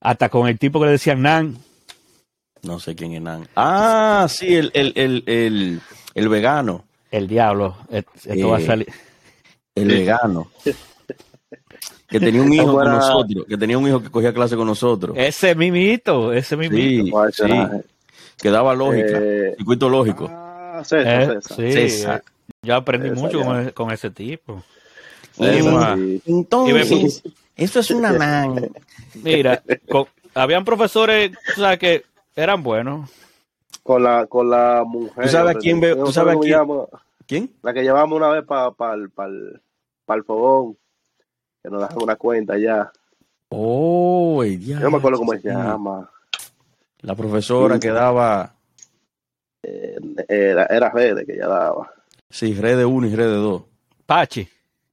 [0.00, 1.56] Hasta con el tipo que le decían Nan.
[2.62, 3.46] No sé quién es Nan.
[3.54, 5.80] Ah, sí, el, el, el, el,
[6.18, 6.84] el vegano.
[7.10, 7.76] El diablo.
[7.90, 8.88] eh, Esto va a Eh, salir.
[9.74, 10.48] El vegano.
[12.08, 13.44] Que tenía un hijo con nosotros.
[13.46, 15.14] Que tenía un hijo que cogía clase con nosotros.
[15.18, 17.04] Ese mimito, ese mimito.
[17.04, 17.42] Sí, ¿Cuál sí.
[18.40, 19.18] Que daba lógica.
[19.20, 20.26] Eh, Circuito lógico.
[20.32, 21.56] Ah, César, Eh, César.
[21.56, 22.22] sí, César.
[22.62, 24.62] yo aprendí César, mucho con, e- con ese tipo.
[25.38, 26.22] Y-.
[26.24, 27.22] Entonces,
[27.54, 28.70] eso es una nan.
[29.22, 32.04] Mira, co- habían profesores, tú sabes que
[32.34, 33.10] eran buenos.
[33.88, 35.24] Con la, con la mujer.
[35.24, 36.60] ¿Tú sabes a quién ve- tú sabes a quién?
[37.26, 37.50] ¿Quién?
[37.62, 39.62] La que llevamos una vez para pa, el- pa el,
[40.04, 40.76] pa el fogón.
[41.62, 42.92] Que nos dejan una cuenta ya.
[43.48, 46.10] Oh, el Yo no me acuerdo cómo se llama.
[47.00, 47.80] La profesora Sí.
[47.80, 48.52] que daba.
[49.62, 49.96] eh,
[50.28, 51.90] era, era redes que ella daba.
[52.28, 53.62] Sí, red de 1 y red de 2.
[54.04, 54.46] Pachi.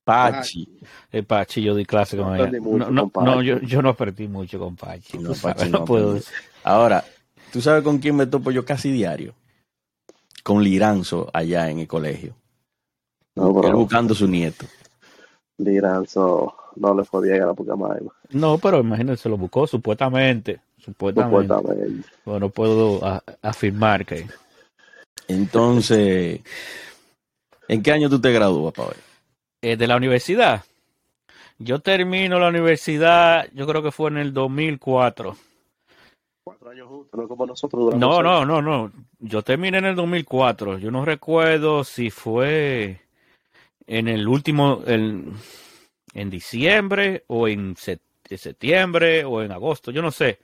[0.05, 0.79] Pachi.
[1.12, 2.60] El Pachi, yo di clase con No ella.
[2.62, 5.17] No, no, con no, yo, yo no aprendí mucho con Pachi.
[5.17, 6.34] No, sabes, Pachi no no puedo decir.
[6.63, 7.03] Ahora,
[7.56, 9.34] ¿tú sabes con quién me topo yo casi diario?
[10.44, 12.36] Con Liranzo allá en el colegio.
[13.34, 14.65] No, Él pero buscando su nieto.
[15.60, 18.12] Liranzo no le fue bien a la Pucamaima.
[18.32, 20.60] No, pero imagínate, se lo buscó supuestamente.
[20.78, 21.48] Supuestamente.
[21.48, 22.10] Supuestamente.
[22.26, 23.00] Bueno, puedo
[23.41, 24.28] afirmar que.
[25.30, 26.41] Entonces,
[27.70, 28.96] ¿en qué año tú te gradúas, Pablo?
[29.62, 30.65] Eh, de la universidad.
[31.58, 35.38] Yo termino la universidad, yo creo que fue en el 2004.
[37.13, 38.91] No como nosotros duramos No, no, no, no.
[39.20, 40.78] Yo terminé en el 2004.
[40.80, 43.02] Yo no recuerdo si fue
[43.88, 45.32] en el último, el-
[46.13, 49.91] en diciembre o en se- en septiembre o en agosto.
[49.91, 50.39] Yo no sé.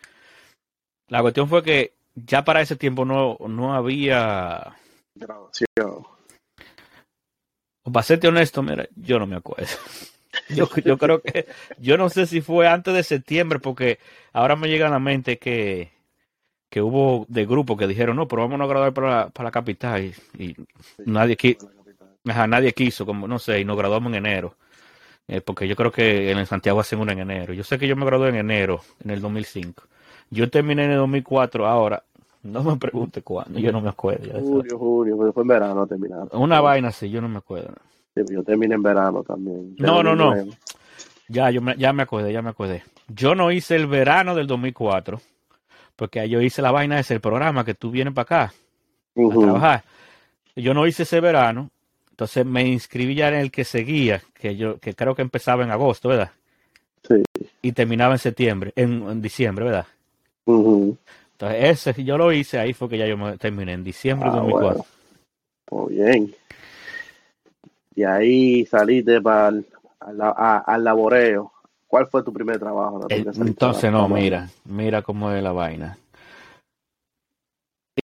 [1.08, 4.76] La cuestión fue que ya para ese tiempo no, no había...
[5.16, 6.06] Graduación.
[7.84, 9.68] Para serte honesto, mira, yo no me acuerdo.
[10.50, 11.46] Yo, yo creo que,
[11.78, 14.00] yo no sé si fue antes de septiembre, porque
[14.32, 15.92] ahora me llega a la mente que,
[16.72, 19.52] que hubo de grupos que dijeron, no, pero vamos a graduar para la, para la
[19.52, 20.02] capital.
[20.06, 20.56] Y, y
[21.06, 21.58] nadie, qui-
[22.26, 24.56] ajá, nadie quiso, como no sé, y nos graduamos en enero.
[25.28, 27.54] Eh, porque yo creo que en Santiago hacen uno en enero.
[27.54, 29.84] Yo sé que yo me gradué en enero, en el 2005.
[30.30, 32.04] Yo terminé en el 2004, ahora,
[32.42, 34.40] no me pregunte cuándo, yo no me acuerdo.
[34.42, 36.30] Julio, julio, pero fue en verano terminaron.
[36.32, 37.74] Una vaina así, yo no me acuerdo.
[38.16, 39.76] Sí, Yo terminé en verano también.
[39.78, 40.34] No, no, no.
[41.28, 42.84] Ya, yo me, ya me acordé, ya me acordé.
[43.10, 45.22] Yo no hice el verano del 2004,
[45.96, 48.54] porque yo hice la vaina ese, el programa que tú vienes para acá
[49.16, 49.84] a trabajar.
[50.56, 51.70] Yo no hice ese verano,
[52.10, 55.72] entonces me inscribí ya en el que seguía, que yo que creo que empezaba en
[55.72, 56.32] agosto, ¿verdad?
[57.08, 57.24] Sí.
[57.62, 59.86] Y terminaba en septiembre, en, en diciembre, ¿verdad?
[60.46, 64.38] Entonces ese yo lo hice, ahí fue que ya yo me terminé, en diciembre de
[64.38, 64.68] Ah, 2004.
[64.70, 64.86] bueno.
[65.72, 66.36] Muy bien.
[67.96, 69.54] Y ahí saliste para
[70.00, 71.52] al laboreo.
[71.92, 73.06] ¿Cuál fue tu primer trabajo?
[73.10, 73.26] Eh?
[73.36, 75.98] Entonces, no, mira, mira cómo es la vaina.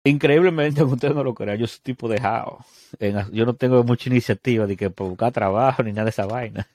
[0.03, 2.59] Increíblemente, ustedes no lo crean, yo soy tipo dejado.
[2.99, 6.27] En- yo no tengo mucha iniciativa de que por buscar trabajo ni nada de esa
[6.27, 6.67] vaina.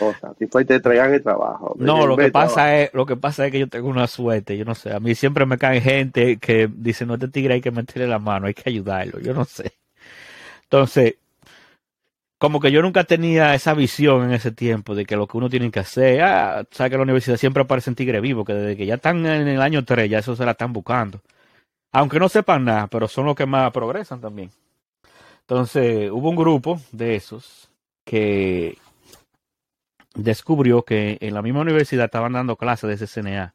[0.00, 1.74] O sea, tipo ahí te entregan el trabajo.
[1.76, 4.06] No, lo que dicen, "Ve, pasa es, lo que pasa es que yo tengo una
[4.06, 4.92] suerte, yo no sé.
[4.92, 8.20] A mí siempre me cae gente que dice, no, este tigre hay que meterle la
[8.20, 9.72] mano, hay que ayudarlo, yo no sé.
[10.64, 11.16] Entonces,
[12.38, 15.48] como que yo nunca tenía esa visión en ese tiempo de que lo que uno
[15.48, 18.86] tiene que hacer, ah, sabes que la universidad siempre aparecen tigres vivos, que desde que
[18.86, 21.20] ya están en el año 3, ya eso se la están buscando.
[21.92, 24.50] Aunque no sepan nada, pero son los que más progresan también.
[25.42, 27.70] Entonces, hubo un grupo de esos
[28.04, 28.78] que
[30.14, 33.54] descubrió que en la misma universidad estaban dando clases de CCNA,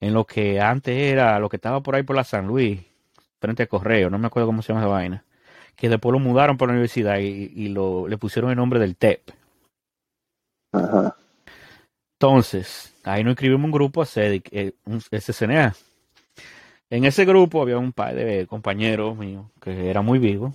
[0.00, 2.80] en lo que antes era, lo que estaba por ahí por la San Luis,
[3.40, 5.24] frente al correo, no me acuerdo cómo se llama esa vaina,
[5.76, 8.96] que después lo mudaron por la universidad y, y lo, le pusieron el nombre del
[8.96, 9.30] TEP.
[10.72, 11.16] Ajá.
[12.18, 15.74] Entonces, ahí nos inscribimos un grupo a hacer eh, un CCNA.
[16.88, 20.54] En ese grupo había un par de compañeros míos que eran muy vivos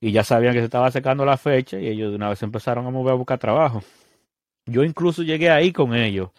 [0.00, 2.86] y ya sabían que se estaba acercando la fecha y ellos de una vez empezaron
[2.86, 3.82] a mover a buscar trabajo.
[4.66, 6.30] Yo incluso llegué ahí con ellos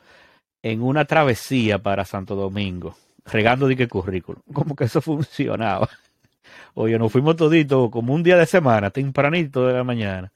[0.61, 4.41] en una travesía para Santo Domingo, regando de que currículum.
[4.53, 5.87] Como que eso funcionaba.
[6.81, 10.31] Oye, nos fuimos toditos como un día de semana, tempranito de la mañana,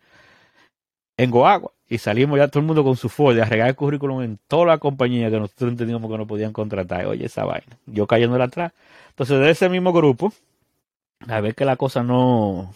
[1.16, 1.72] en Goagua.
[1.88, 4.66] Y salimos ya todo el mundo con su Ford a regar el currículum en toda
[4.66, 7.06] la compañía que nosotros entendíamos que nos podían contratar.
[7.06, 7.78] Oye, esa vaina.
[7.86, 8.74] Yo cayéndole atrás.
[9.12, 10.34] Entonces, de ese mismo grupo,
[11.30, 12.74] a ver que la cosa no,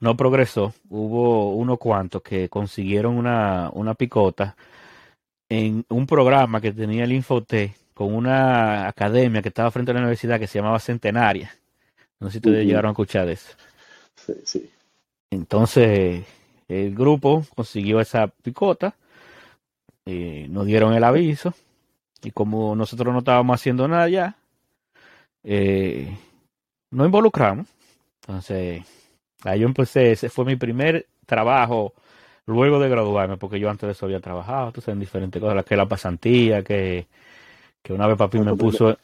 [0.00, 4.56] no progresó, hubo unos cuantos que consiguieron una, una picota
[5.48, 10.00] en un programa que tenía el Infotec con una academia que estaba frente a la
[10.00, 11.59] universidad que se llamaba Centenaria.
[12.20, 12.68] No sé si ustedes Ujú.
[12.68, 13.52] llegaron a escuchar eso.
[14.16, 14.70] Sí, sí.
[15.30, 16.24] Entonces,
[16.68, 18.94] el grupo consiguió esa picota,
[20.06, 21.54] eh, nos dieron el aviso,
[22.22, 24.36] y como nosotros no estábamos haciendo nada ya,
[25.44, 26.16] eh,
[26.90, 27.66] nos involucramos.
[28.22, 28.84] Entonces,
[29.44, 31.94] ahí yo empecé, ese fue mi primer trabajo
[32.46, 35.76] luego de graduarme, porque yo antes de eso había trabajado, entonces en diferentes cosas, que
[35.76, 37.06] la pasantía, que,
[37.82, 38.98] que una vez papi me Tu puso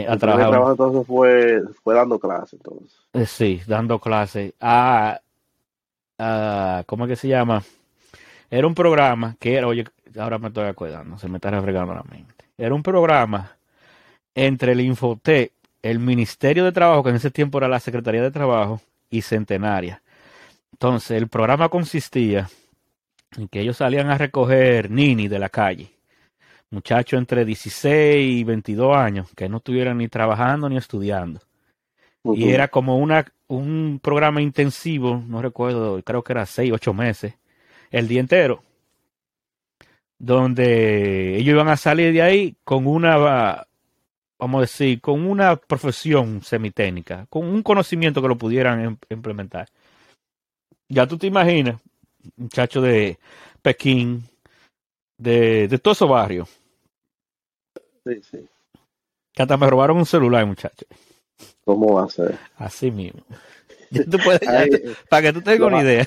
[0.00, 0.48] eh, primer trabajar.
[0.50, 2.96] trabajo entonces fue, fue dando clases, entonces.
[3.12, 5.20] Eh, Sí, dando clases a,
[6.18, 7.62] a- ¿cómo es que se llama?
[8.50, 9.84] Era un programa que era, oye,
[10.18, 12.44] ahora me estoy acordando, se me está refregando la mente.
[12.56, 13.56] Era un programa
[14.34, 18.30] entre el Infotec, el Ministerio de Trabajo, que en ese tiempo era la Secretaría de
[18.30, 20.02] Trabajo, y Centenaria.
[20.72, 22.48] Entonces, el programa consistía
[23.36, 25.90] en que ellos salían a recoger nini de la calle,
[26.76, 31.40] muchachos entre 16 y 22 años, que no estuvieran ni trabajando ni estudiando
[32.36, 37.34] y era como una, un programa intensivo, no recuerdo, creo que era seis, ocho meses,
[37.90, 38.62] el día entero,
[40.18, 43.66] donde ellos iban a salir de ahí con una,
[44.38, 49.68] vamos a decir, con una profesión semitécnica, con un conocimiento que lo pudieran im- implementar.
[50.88, 51.80] Ya tú te imaginas,
[52.36, 53.18] muchacho de
[53.62, 54.24] Pekín,
[55.18, 56.48] de, de todos esos barrios,
[58.06, 58.38] Sí, sí.
[59.32, 60.86] que hasta me robaron un celular, muchacho.
[61.64, 62.38] ¿Cómo va a ser?
[62.56, 63.20] Así mismo.
[64.10, 64.70] Tú puedes- Ay,
[65.10, 66.06] para que tú tengas una idea.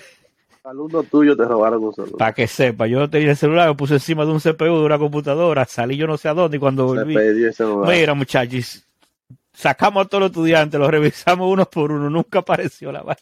[0.64, 2.18] alumnos tuyos te robaron un celular.
[2.18, 4.98] Para que sepa, yo tenía el celular, lo puse encima de un CPU de una
[4.98, 7.96] computadora, salí yo no sé a dónde y cuando Se volví, perdió el celular.
[7.96, 8.86] mira muchachos,
[9.54, 13.22] sacamos a todos los estudiantes, los revisamos uno por uno, nunca apareció la vaina.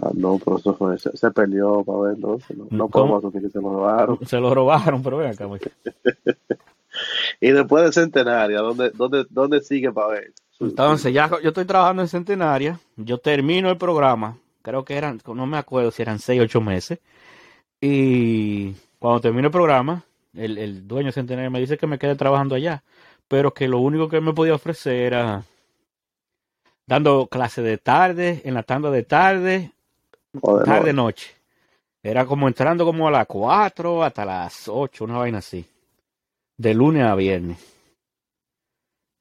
[0.00, 3.42] Ah, no, pero eso fue, se, se perdió para ver, no, no, no podemos asumir
[3.42, 4.18] que se lo robaron.
[4.26, 5.72] Se lo robaron, pero ven acá, muchachos.
[7.40, 10.32] Y después de Centenaria, ¿dónde, dónde, dónde sigue para ver?
[10.60, 15.46] Entonces, ya yo estoy trabajando en Centenaria, yo termino el programa, creo que eran, no
[15.46, 16.98] me acuerdo si eran seis, ocho meses,
[17.80, 20.02] y cuando termino el programa,
[20.34, 22.82] el, el dueño de Centenaria me dice que me quede trabajando allá,
[23.28, 25.44] pero que lo único que me podía ofrecer era
[26.88, 29.72] dando clase de tarde, en la tanda de tarde,
[30.42, 30.92] tarde, noche.
[30.92, 31.34] noche.
[32.02, 35.66] Era como entrando como a las 4 hasta las 8, una vaina así.
[36.58, 37.58] De lunes a viernes.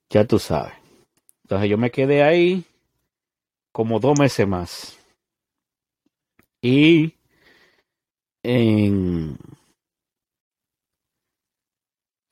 [0.09, 0.73] Ya tú sabes.
[1.43, 2.65] Entonces yo me quedé ahí
[3.71, 4.97] como dos meses más.
[6.61, 7.13] Y
[8.43, 9.37] en...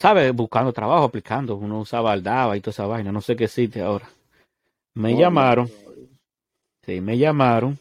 [0.01, 0.33] ¿Sabes?
[0.33, 1.55] Buscando trabajo, aplicando.
[1.55, 3.11] Uno usaba Aldaba y toda esa vaina.
[3.11, 4.09] No sé qué existe ahora.
[4.95, 5.69] Me llamaron.
[6.83, 7.77] Sí, me llamaron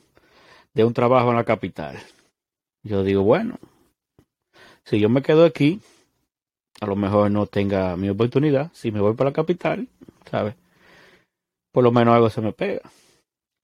[0.75, 1.99] de un trabajo en la capital.
[2.83, 3.59] Yo digo, bueno,
[4.85, 5.81] si yo me quedo aquí,
[6.81, 8.71] a lo mejor no tenga mi oportunidad.
[8.73, 9.89] Si me voy para la capital,
[10.31, 10.55] ¿sabes?
[11.73, 12.83] Por lo menos algo se me pega.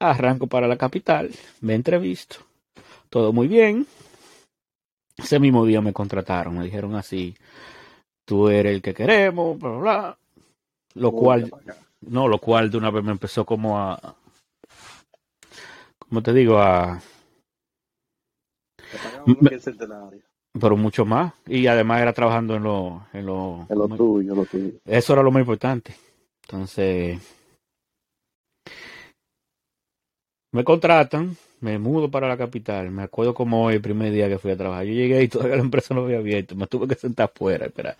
[0.00, 2.36] Arranco para la capital, me entrevisto.
[3.08, 3.86] Todo muy bien.
[5.16, 7.36] Ese mismo día me contrataron, me dijeron así,
[8.24, 10.18] tú eres el que queremos, bla, bla, bla.
[10.94, 11.50] Lo cual,
[12.00, 14.16] no, lo cual de una vez me empezó como a,
[15.98, 17.00] como te digo, a,
[18.76, 21.32] Te pero mucho más.
[21.46, 24.70] Y además era trabajando en lo, en lo, En lo tuyo, en lo tuyo.
[24.84, 25.94] eso era lo más importante.
[26.42, 27.20] Entonces,
[30.52, 32.90] me contratan, me mudo para la capital.
[32.90, 34.84] Me acuerdo como hoy, el primer día que fui a trabajar.
[34.86, 36.56] Yo llegué y todavía la empresa no había abierto.
[36.56, 37.96] Me tuve que sentar afuera, espera.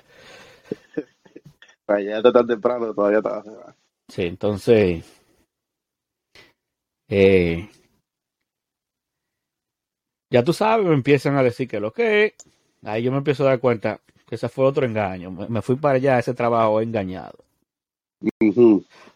[1.87, 3.75] Para llegar tan temprano todavía estaba cerrado.
[4.09, 5.05] Sí, entonces,
[7.09, 7.69] eh,
[10.31, 12.35] ya tú sabes, me empiezan a decir que lo que.
[12.85, 15.31] Ahí yo me empiezo a dar cuenta que ese fue otro engaño.
[15.31, 17.37] Me, fui para allá, ese trabajo engañado.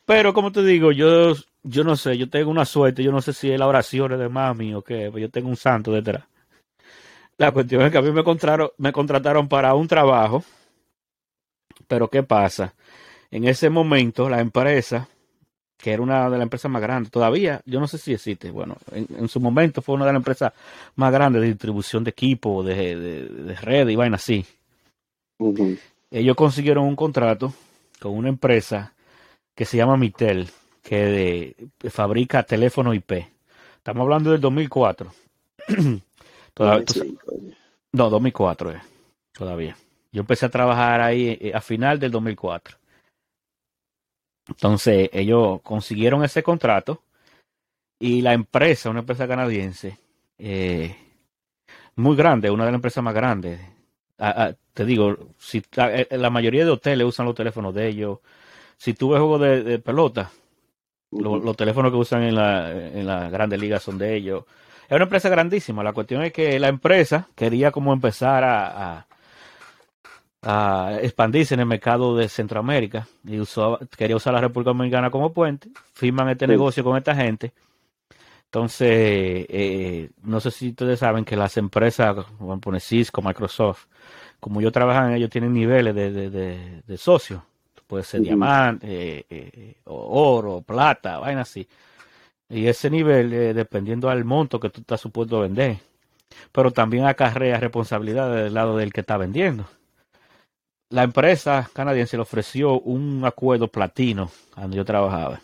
[0.04, 3.32] Pero como te digo, yo, yo no sé, yo tengo una suerte, yo no sé
[3.32, 6.24] si es la oración de mami o qué, pero yo tengo un santo detrás.
[7.36, 10.44] La cuestión es que a mí me contrataron, me contrataron para un trabajo,
[11.88, 12.74] pero ¿qué pasa?
[13.30, 15.08] En ese momento la empresa,
[15.76, 18.76] que era una de las empresas más grandes, todavía, yo no sé si existe, bueno,
[18.92, 20.52] en, en su momento fue una de las empresas
[20.96, 24.44] más grandes de distribución de equipo, de, de, de red y vaina así.
[26.10, 27.52] Ellos consiguieron un contrato
[28.00, 28.94] con una empresa
[29.54, 30.48] que se llama Mitel,
[30.82, 30.96] que
[31.80, 33.12] de- fabrica teléfono IP.
[33.76, 35.12] Estamos hablando del 2004.
[36.54, 37.18] Todavía- tú
[37.92, 38.82] no, 2004 es,
[39.32, 39.76] todavía.
[40.12, 42.76] Yo empecé a trabajar ahí eh, a final del 2004.
[44.48, 47.02] Entonces, ellos consiguieron ese contrato
[47.98, 49.98] y la empresa, una empresa canadiense,
[50.38, 50.96] eh,
[51.96, 53.60] muy grande, una de las empresas más grandes.
[54.18, 57.88] Ah, ah, te digo, si ta- eh, la mayoría de hoteles usan los teléfonos de
[57.88, 58.18] ellos.
[58.78, 60.30] Si tú ves juegos de, de pelota,
[61.10, 64.44] los teléfonos que usan en la, en la grandes ligas son de ellos.
[64.88, 65.84] Es una empresa grandísima.
[65.84, 69.06] La cuestión es que la empresa quería como empezar a, a,
[70.46, 75.32] a expandirse en el mercado de Centroamérica y usó, quería usar la República Dominicana como
[75.32, 75.70] puente.
[75.94, 76.50] Firman este Sí.
[76.50, 77.52] negocio con esta gente.
[78.46, 78.88] Entonces,
[79.48, 83.86] eh, no sé si ustedes saben que las empresas, vamos a poner Cisco, Microsoft,
[84.38, 87.40] como yo trabajo en ellos, tienen niveles de, de, de, de socios.
[87.86, 91.66] Puede ser diamante, eh, eh, o oro, plata, vaina así.
[92.48, 95.78] Y ese nivel, eh, dependiendo del monto que tú estás supuesto a vender,
[96.52, 99.66] pero también acarrea responsabilidad del lado del que está vendiendo.
[100.94, 105.40] La empresa canadiense le ofreció un acuerdo platino cuando yo trabajaba,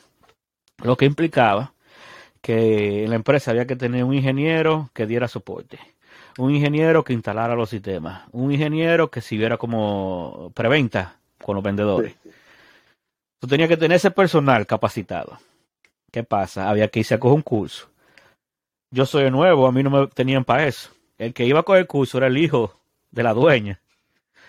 [0.85, 1.73] lo que implicaba
[2.41, 5.81] que en la empresa había que tener un ingeniero que diera soporte,
[6.39, 12.15] un ingeniero que instalara los sistemas, un ingeniero que sirviera como preventa con los vendedores.
[13.41, 15.37] Tú tenías que tener ese personal capacitado.
[16.13, 16.71] ¿Qué pasa?
[16.71, 17.89] Había que irse a coger un curso.
[18.93, 20.91] Yo soy nuevo, a mí no me tenían para eso.
[21.19, 22.79] El que iba a coger el curso era el hijo
[23.11, 23.81] de la dueña.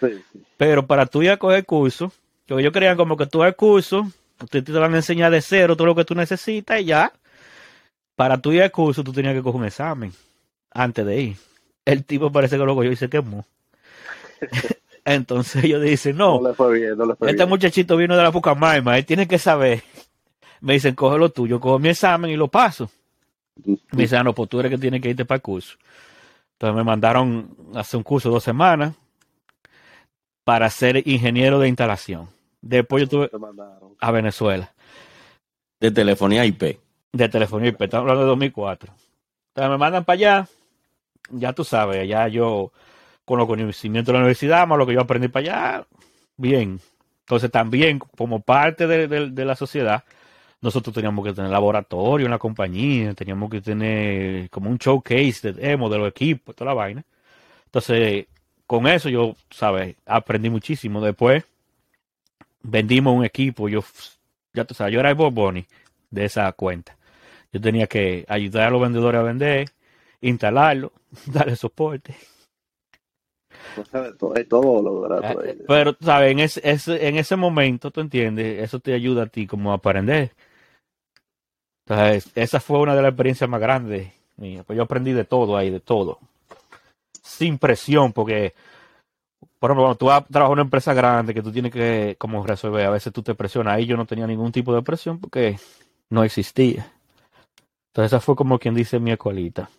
[0.01, 0.43] Sí, sí.
[0.57, 2.11] Pero para tú ir a coger el curso,
[2.45, 4.11] que ellos creían como que tú al curso,
[4.41, 7.13] ustedes te van a enseñar de cero todo lo que tú necesitas y ya.
[8.15, 10.11] Para tú ir al curso, tú tenías que coger un examen
[10.71, 11.37] antes de ir.
[11.85, 13.45] El tipo parece que lo cogió y se quemó.
[15.05, 17.49] Entonces ellos dicen, no, No le fue bien, no le fue este bien.
[17.49, 19.83] muchachito vino de la Pucamaima, él tiene que saber.
[20.61, 22.89] Me dicen, coge lo tuyo, cojo mi examen y lo paso.
[23.65, 25.77] Me dicen, ah, no, pues tú eres que tienes que irte para el curso.
[26.53, 28.93] Entonces me mandaron a hacer un curso de dos semanas
[30.51, 32.27] para ser ingeniero de instalación.
[32.61, 33.29] Después yo tuve
[34.01, 34.73] a Venezuela,
[35.79, 36.77] De telefonía IP.
[37.13, 38.93] de telefonía IP, estamos hablando de 2004.
[39.47, 40.47] Entonces me mandan para allá,
[41.29, 42.73] ya tú sabes, allá yo,
[43.23, 45.87] con los conocimientos de la universidad, más lo que yo aprendí para allá,
[46.35, 46.81] bien.
[47.21, 50.03] Entonces también, como parte de, de- de la sociedad,
[50.59, 55.53] nosotros teníamos que tener laboratorio en la compañía, teníamos que tener como un showcase de
[55.53, 57.05] demo de los equipos, toda la vaina.
[57.67, 58.27] Entonces,
[58.71, 59.97] con eso yo, ¿sabes?
[60.05, 61.01] Aprendí muchísimo.
[61.01, 61.43] Después,
[62.63, 63.83] vendimos un equipo, yo,
[64.53, 65.65] ya tú sabes, yo era el Bob Bunny
[66.09, 66.95] de esa cuenta.
[67.53, 69.69] Yo tenía que ayudar a los vendedores a vender,
[70.21, 70.93] instalarlo,
[71.27, 72.15] darle soporte.
[73.93, 75.25] De todo, todo lo verdad.
[75.45, 76.31] Eh, Pero, ¿sabes?
[76.31, 79.75] En ese, ese- en ese momento, tú entiendes, eso te ayuda a ti como a
[79.75, 80.31] aprender.
[81.85, 84.63] Entonces, esa fue una de las experiencias más grandes mías.
[84.65, 86.19] Pues yo aprendí de todo ahí, de todo.
[87.21, 88.53] Sin presión, porque,
[89.59, 92.15] por ejemplo, cuando tú vas a trabajar en una empresa grande que tú tienes que
[92.17, 93.75] como resolver, a veces tú te presionas.
[93.75, 95.57] Ahí yo no tenía ningún tipo de presión porque
[96.09, 96.91] no existía.
[97.87, 99.69] Entonces, esa fue como quien dice mi escuelita.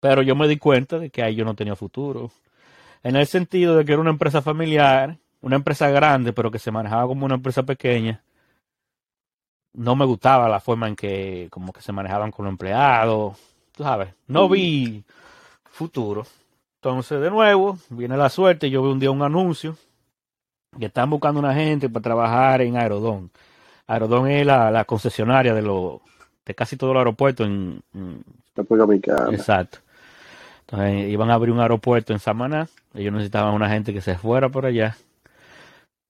[0.00, 2.30] Pero yo me di cuenta de que ahí yo no tenía futuro
[3.06, 6.72] en el sentido de que era una empresa familiar, una empresa grande, pero que se
[6.72, 8.20] manejaba como una empresa pequeña.
[9.74, 13.38] No me gustaba la forma en que como que se manejaban con los empleados,
[13.70, 14.08] tú sabes.
[14.26, 15.04] No vi
[15.76, 16.26] futuro.
[16.80, 18.70] Entonces, de nuevo, viene la suerte.
[18.70, 19.76] Yo vi un día un anuncio
[20.78, 23.30] que están buscando una gente para trabajar en Aerodón.
[23.86, 26.00] Aerodón es la, la concesionaria de los
[26.44, 28.24] de casi todo el aeropuerto en, en.
[29.32, 29.78] Exacto.
[30.60, 32.68] Entonces iban a abrir un aeropuerto en Samaná.
[32.94, 34.96] Ellos necesitaban una gente que se fuera por allá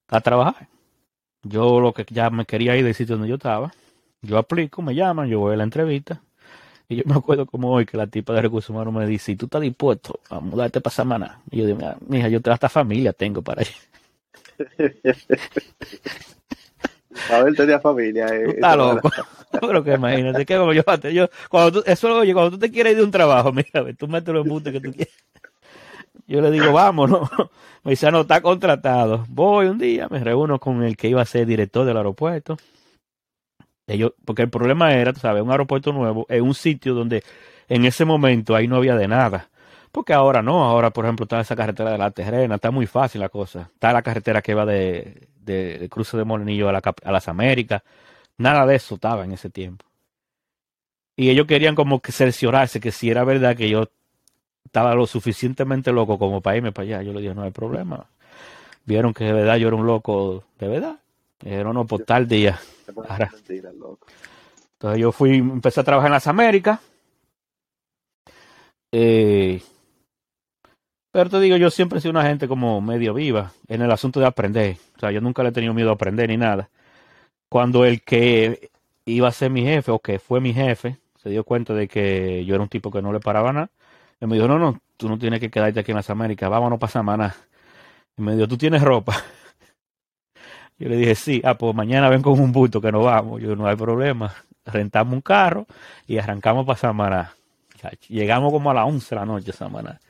[0.09, 0.69] a trabajar.
[1.43, 3.73] Yo lo que ya me quería ir del sitio donde yo estaba.
[4.23, 6.21] Yo aplico, me llaman, yo voy a la entrevista.
[6.89, 9.37] Y yo me acuerdo como hoy que la tipa de recursos humanos me dice, ¿y
[9.37, 11.41] tú estás dispuesto a mudarte para Samaná?
[11.51, 13.73] Y yo digo, "Mira, mija, yo hasta familia tengo para allá.
[17.33, 18.29] Abel tenía familia.
[18.29, 19.11] eh, esa loco.
[19.61, 22.93] Pero que imagínate, que como yo, yo cuando tú, eso oye, cuando tú te quieres
[22.93, 25.15] ir de un trabajo, mira, tú metes los embustes que tú quieres.
[26.27, 27.29] Yo le digo, vámonos.
[27.85, 29.25] Me dice, "Ah, no, está contratado.
[29.29, 32.57] Voy un día, me reúno con el que iba a ser director del aeropuerto.
[33.87, 37.23] Ellos, porque el problema era, tú sabes, un aeropuerto nuevo, en un sitio donde
[37.69, 39.49] en ese momento ahí no había de nada.
[39.93, 43.21] Porque ahora no, ahora por ejemplo está esa carretera de la Terrena, está muy fácil
[43.21, 43.71] la cosa.
[43.73, 47.83] Está la carretera que va de, de, de Cruce de Morenillo a, a las Américas.
[48.39, 49.87] Nada de eso estaba en ese tiempo.
[51.17, 53.89] Y ellos querían como que cerciorarse que si era verdad que yo
[54.67, 57.03] estaba lo suficientemente loco como para irme para allá.
[57.03, 58.07] Yo le dije, no hay problema.
[58.85, 60.99] Vieron que de verdad yo era un loco de verdad.
[61.45, 62.59] Era no, por tal día.
[63.09, 63.31] Ahora.
[63.49, 66.81] Entonces yo fui, empecé a trabajar en las Américas.
[68.93, 69.61] Eh,
[71.13, 74.21] pero te digo, yo siempre he sido una gente como medio viva en el asunto
[74.21, 74.77] de aprender.
[74.97, 76.69] O sea, yo nunca le he tenido miedo a aprender ni nada.
[77.49, 78.71] Cuando el que
[79.07, 82.45] iba a ser mi jefe o que fue mi jefe se dio cuenta de que
[82.45, 83.71] yo era un tipo que no le paraba nada,
[84.21, 86.79] él me dijo, no, no, tú no tienes que quedarte aquí en las Américas, vámonos
[86.79, 87.35] para Samaná.
[88.17, 89.17] Y me dijo, ¿tú tienes ropa?
[90.79, 93.41] Yo le dije, sí, ah, pues mañana ven con un bulto que nos vamos.
[93.41, 94.35] Yo, no hay problema.
[94.65, 95.67] Rentamos un carro
[96.07, 97.35] y arrancamos para Samaná.
[98.09, 100.01] Llegamos como a las 11 de la noche a Samaná.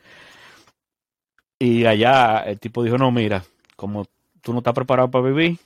[1.58, 3.44] Y allá el tipo dijo, no, mira,
[3.76, 4.06] como
[4.42, 5.58] tú no estás preparado para vivir,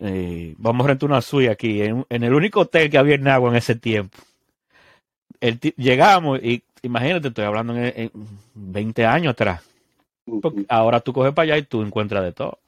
[0.00, 3.28] eh, vamos a rentar una suite aquí, en, en el único hotel que había en
[3.28, 4.16] Agua en ese tiempo.
[5.40, 8.10] El llegamos y imagínate, estoy hablando en, en
[8.54, 9.62] 20 años atrás.
[10.42, 12.58] Porque ahora tú coges para allá y tú encuentras de todo.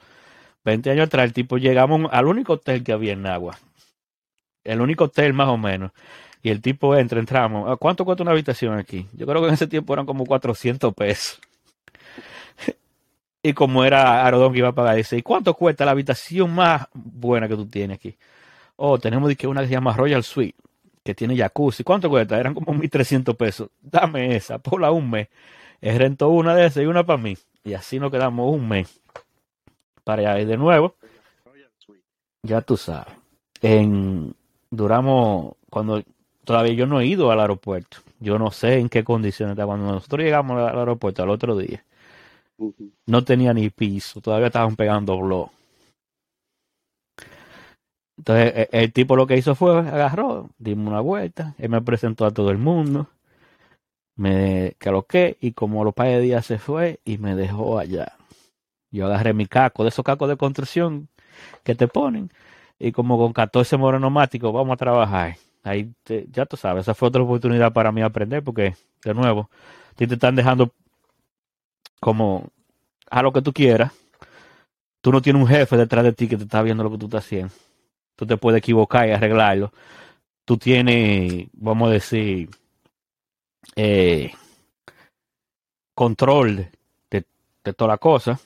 [0.65, 3.59] 20 años atrás, el tipo llegamos al único hotel que había en Agua.
[4.65, 5.93] El único hotel más o menos.
[6.43, 7.71] Y el tipo entra, entramos.
[7.71, 9.07] ¿A ¿Cuánto cuesta una habitación aquí?
[9.13, 11.41] Yo creo que en ese tiempo eran como 400 pesos.
[13.43, 16.87] y como era Arodón que iba a pagar, dice, ¿y cuánto cuesta la habitación más
[16.95, 18.17] buena que tú tienes aquí?
[18.77, 20.57] Oh, tenemos una que se llama Royal Suite,
[21.05, 21.85] que tiene jacuzzi.
[21.85, 22.39] ¿Cuánto cuesta?
[22.41, 23.69] Eran como 1.300 pesos.
[23.83, 25.29] Dame esa, ponla un mes.
[25.83, 27.37] Rentó una de esas y una para mí.
[27.65, 29.01] Y así nos quedamos un mes.
[30.11, 30.41] Para allá.
[30.41, 30.97] Y de nuevo,
[32.43, 33.15] ya tú sabes.
[33.63, 34.35] en,
[34.71, 36.03] duramos, cuando
[36.45, 37.99] todavía yo no he ido al aeropuerto.
[38.19, 39.67] Yo no sé en qué condiciones está.
[39.67, 41.85] Cuando nosotros llegamos al aeropuerto al otro día,
[43.07, 45.51] no tenía ni piso, todavía estaban pegando blog.
[48.19, 52.27] Entonces e- el tipo lo que hizo fue agarró, dimos una vuelta, él me presentó
[52.27, 53.09] a todo el mundo,
[54.17, 58.20] me caloqué y como los par de días se fue y me dejó allá.
[58.91, 61.09] Yo agarré mi caco, de esos cacos de construcción
[61.65, 62.31] que te ponen,
[62.79, 65.37] y como con 14 monomáticos vamos a trabajar.
[65.65, 68.75] Ahí te- ya tú sabes, esa fue otra oportunidad para mí aprender porque,
[69.05, 69.51] de nuevo,
[69.97, 70.73] te están dejando
[72.01, 72.49] como
[73.11, 73.93] a lo que tú quieras.
[75.01, 77.07] Tú no tienes un jefe detrás de ti que te está viendo lo que tú
[77.07, 77.53] estás haciendo.
[78.17, 79.73] Tú te puedes equivocar y arreglarlo.
[80.45, 82.51] Tú tienes, vamos a decir,
[83.77, 84.33] eh,
[85.95, 86.69] control
[87.11, 87.25] de,
[87.65, 88.41] de toda la cosa.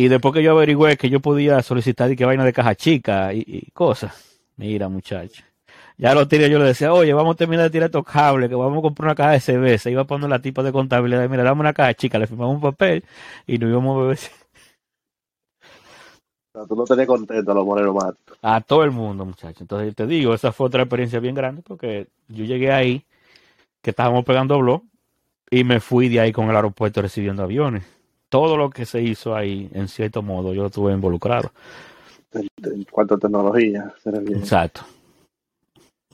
[0.00, 3.34] Y después que yo averigüé que yo podía solicitar y que vaina de caja chica
[3.34, 4.40] y, y cosas.
[4.56, 5.44] Mira, muchacho.
[5.98, 8.54] Ya lo tiré, yo le decía, oye, vamos a terminar de tirar estos cables, que
[8.54, 9.78] vamos a comprar una caja de CB.
[9.78, 12.54] Se iba a poner la tipa de contabilidad, mira, dame una caja chica, le firmamos
[12.54, 13.04] un papel
[13.46, 14.18] y nos íbamos a beber
[16.54, 18.38] O sea, tú no tenías contento a los morenos máticos.
[18.40, 19.60] a todo el mundo, muchachos.
[19.60, 23.04] Entonces te digo, esa fue otra experiencia bien grande porque yo llegué ahí,
[23.82, 24.82] que estábamos pegando blog,
[25.50, 27.99] y me fui de ahí con el aeropuerto recibiendo aviones.
[28.30, 31.50] Todo lo que se hizo ahí, en cierto modo, yo estuve involucrado.
[32.32, 33.92] En, cuanto a tecnología.
[34.04, 34.82] Exacto.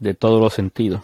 [0.01, 1.03] De todos los sentidos.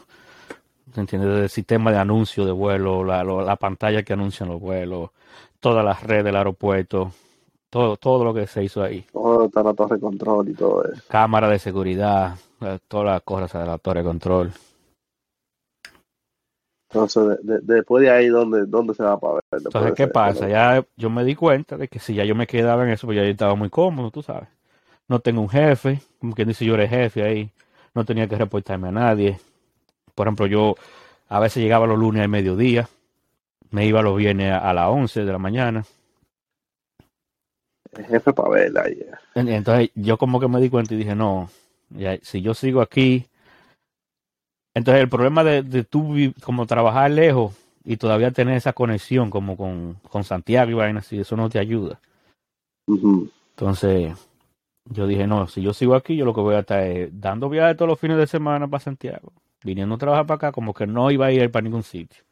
[0.94, 1.28] ¿Se entiende?
[1.28, 5.10] Desde el sistema de anuncio de vuelo, la, lo- la pantalla que anuncian los vuelos,
[5.60, 7.12] todas las redes del aeropuerto,
[7.70, 9.06] todo, todo lo que se hizo ahí.
[9.12, 11.02] Todo está la torre de control y todo eso.
[11.08, 14.52] Cámara de seguridad, eh, todas las cosas de la torre de control.
[16.92, 19.42] Entonces, de- de- después de ahí, ¿dónde, dónde se va para ver?
[19.52, 20.48] Después Entonces, ¿qué pasa?
[20.48, 23.16] Ya yo me di cuenta de que si ya yo me quedaba en eso, pues
[23.16, 24.48] ya yo estaba muy cómodo, tú sabes.
[25.08, 27.50] No tengo un jefe, como quien dice yo era jefe ahí.
[27.94, 29.38] No tenía que reportarme a nadie.
[30.14, 30.76] Por ejemplo, yo
[31.28, 32.88] a veces llegaba los lunes al mediodía,
[33.70, 35.84] me iba los viernes a, a las 11 de la mañana.
[37.92, 38.84] El jefe para verla.
[39.34, 41.50] En- Entonces yo como que me di cuenta y dije, no,
[41.90, 43.26] ya, si yo sigo aquí.
[44.74, 47.54] Entonces el problema de, de tú como trabajar lejos
[47.84, 51.58] y todavía tener esa conexión como con, con Santiago y vainas así, eso no te
[51.58, 52.00] ayuda.
[53.50, 54.14] Entonces,
[54.86, 57.48] yo dije, no, si yo sigo aquí, yo lo que voy a estar es dando
[57.48, 59.32] viajes todos los fines de semana para Santiago,
[59.64, 62.22] viniendo a trabajar para acá, como que no iba a ir para ningún sitio.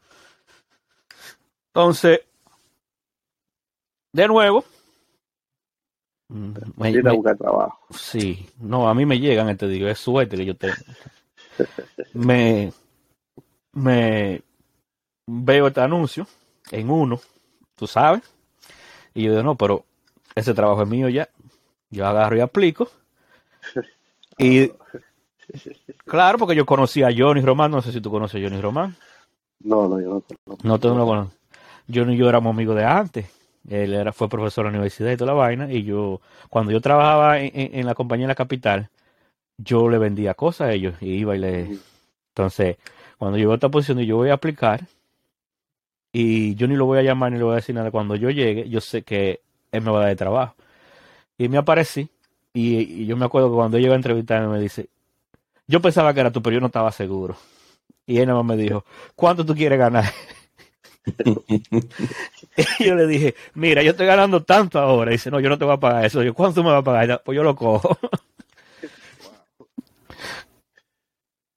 [1.73, 2.21] Entonces,
[4.13, 4.65] de nuevo,
[6.77, 7.79] me- me- trabajo.
[7.91, 10.75] sí, no, a mí me llegan, te digo, es suerte que yo tengo.
[12.13, 12.71] Me,
[13.73, 14.41] me
[15.27, 16.27] veo este anuncio
[16.71, 17.19] en uno,
[17.75, 18.21] tú sabes,
[19.13, 19.85] y yo digo, no, pero
[20.35, 21.29] ese trabajo es mío ya.
[21.89, 22.89] Yo agarro y aplico.
[24.37, 24.71] Y
[26.05, 28.95] claro, porque yo conocí a Johnny Román, no sé si tú conoces a Johnny Román.
[29.63, 30.23] No, no, yo no.
[30.45, 30.57] no.
[30.63, 31.37] No, tú no lo conoces.
[31.93, 33.25] Johnny y yo éramos amigos de antes.
[33.69, 35.71] Él era, fue profesor de la universidad y toda la vaina.
[35.71, 38.89] Y yo, cuando yo trabajaba en, en- en la compañía de la capital,
[39.63, 41.79] yo le vendía cosas a ellos y iba y le.
[42.29, 42.77] Entonces,
[43.17, 44.87] cuando llegó a esta posición y yo voy a aplicar,
[46.13, 48.29] y yo ni lo voy a llamar ni le voy a decir nada, cuando yo
[48.29, 49.41] llegue, yo sé que
[49.71, 50.55] él me va a dar el trabajo.
[51.37, 52.09] Y me aparecí,
[52.53, 54.89] y, y yo me acuerdo que cuando llegó a entrevistarme me dice,
[55.67, 57.35] yo pensaba que era tú, pero yo no estaba seguro.
[58.05, 58.85] Y él nada más me dijo,
[59.15, 60.05] ¿cuánto tú quieres ganar?
[62.79, 65.11] y yo le dije, mira, yo estoy ganando tanto ahora.
[65.11, 66.23] Y dice, no, yo no te voy a pagar eso.
[66.23, 67.21] Yo, ¿cuánto me vas a pagar?
[67.23, 67.97] Pues yo lo cojo.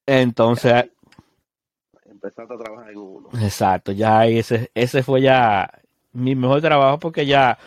[0.07, 0.87] Entonces,
[2.05, 3.29] Empezaste a trabajar en uno.
[3.43, 5.71] Exacto, ya ahí ese, ese fue ya
[6.13, 7.59] mi mejor trabajo porque ya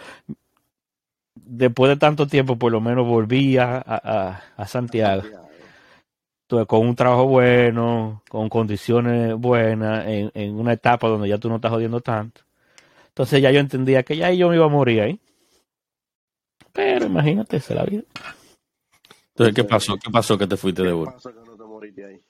[1.35, 5.23] después de tanto tiempo por lo menos volví a, a, a Santiago
[6.45, 11.49] Entonces, con un trabajo bueno, con condiciones buenas, en, en una etapa donde ya tú
[11.49, 12.41] no estás jodiendo tanto.
[13.09, 15.21] Entonces ya yo entendía que ya yo me iba a morir ahí.
[16.73, 18.03] Pero imagínate, es la vida.
[19.29, 19.97] Entonces, ¿qué pasó?
[19.97, 21.17] ¿Qué pasó que te fuiste de ¿Qué vuelta?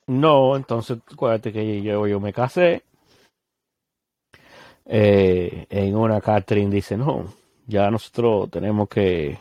[0.08, 0.60] No ahí?
[0.60, 2.84] Entonces acuérdate que yo, yo me casé.
[4.86, 7.26] Eh, en una Catherine dice, no,
[7.66, 9.38] ya nosotros tenemos que,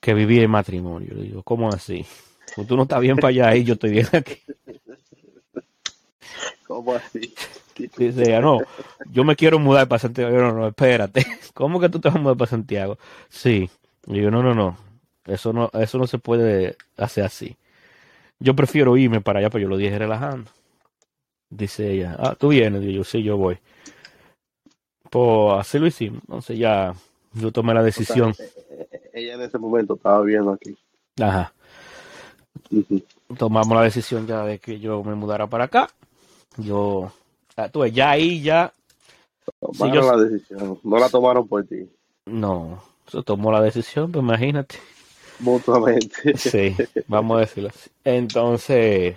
[0.00, 1.14] que vivir en matrimonio.
[1.14, 2.06] Le digo, ¿cómo así?
[2.56, 4.38] Pues tú no estás bien para allá y yo estoy bien aquí.
[6.66, 7.34] ¿Cómo así?
[7.96, 8.58] Dice ella, no,
[9.10, 10.30] yo me quiero mudar para Santiago.
[10.30, 11.26] Yo, no, no, espérate.
[11.54, 12.98] ¿Cómo que tú te vas a mudar para Santiago?
[13.28, 13.70] Sí.
[14.06, 14.76] Y yo, no, no, no.
[15.26, 17.56] Eso no, eso no se puede hacer así.
[18.40, 20.50] Yo prefiero irme para allá, pero yo lo dije relajando.
[21.50, 22.82] Dice ella, ah, tú vienes.
[22.82, 23.58] Yo, sí, yo voy.
[25.10, 26.22] Pues así lo hicimos.
[26.22, 26.94] Entonces ya
[27.34, 28.30] yo tomé la decisión.
[28.30, 30.76] O sea, eh, eh, ella en ese momento estaba viviendo aquí.
[31.20, 31.52] Ajá.
[33.36, 35.90] Tomamos la decisión ya de que yo me mudara para acá.
[36.56, 37.12] Yo,
[37.72, 38.72] tú ya ahí ya,
[39.60, 41.88] Tomaron yo- la decisión, no la tomaron por ti,
[42.26, 44.76] no, se tomó la decisión, pues imagínate.
[45.40, 46.34] Mutuamente.
[46.34, 47.70] Sí, vamos a decirlo.
[48.04, 49.16] Entonces,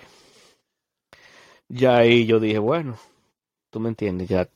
[1.68, 2.96] ya ahí yo dije, bueno,
[3.70, 4.48] tú me entiendes, ya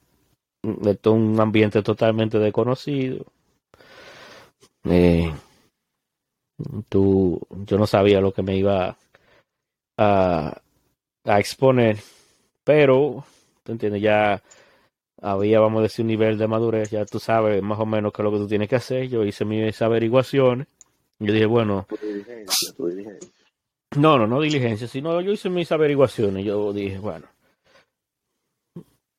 [0.87, 3.27] esto es un ambiente totalmente desconocido.
[4.85, 5.31] Eh,
[6.89, 8.97] tú, yo no sabía lo que me iba
[9.99, 10.63] a,
[11.25, 11.99] a exponer,
[12.65, 13.25] pero,
[13.65, 14.43] tú entiendes, ya
[15.23, 18.23] había, vamos a decir, un nivel de madurez, ya tú sabes más o menos qué
[18.23, 19.09] es lo que tú tienes que hacer.
[19.09, 20.69] Yo hice mis averiguaciones.
[21.21, 23.31] Yo dije, bueno, Tu diligencia, tu diligencia.
[23.97, 26.45] no, no, no diligencia, sino yo hice mis averiguaciones.
[26.45, 27.27] Yo dije, bueno.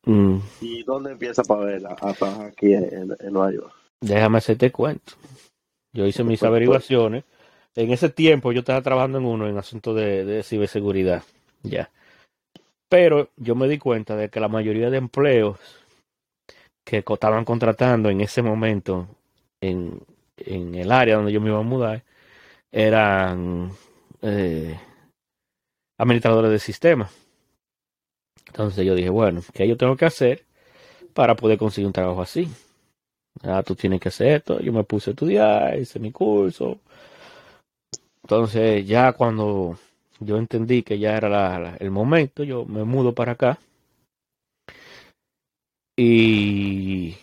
[0.05, 3.73] mm, ¿Y dónde empieza Pavela a trabajar aquí en, en Nueva York?
[4.01, 5.13] déjame hacerte cuento.
[5.93, 7.25] Yo hice mis averiguaciones.
[7.75, 11.23] En ese tiempo yo estaba trabajando en uno en asuntos de, de ciberseguridad.
[11.63, 11.91] Ya.
[12.89, 15.59] Pero yo me di cuenta de que la mayoría de empleos
[16.85, 19.07] que estaban contratando en ese momento
[19.61, 20.01] en,
[20.45, 22.03] en el área donde yo me iba a mudar
[22.71, 23.71] eran
[24.21, 24.79] eh,
[25.97, 27.11] administradores de sistemas.
[28.47, 30.45] Entonces yo dije, bueno, ¿qué yo tengo que hacer
[31.13, 32.47] para poder conseguir un trabajo así?
[33.43, 34.59] Ah, tú tienes que hacer esto.
[34.59, 36.79] Yo me puse a estudiar, hice mi curso.
[38.23, 39.77] Entonces ya cuando
[40.19, 43.59] yo entendí que ya era el momento, yo me mudo para acá.
[45.97, 47.17] Y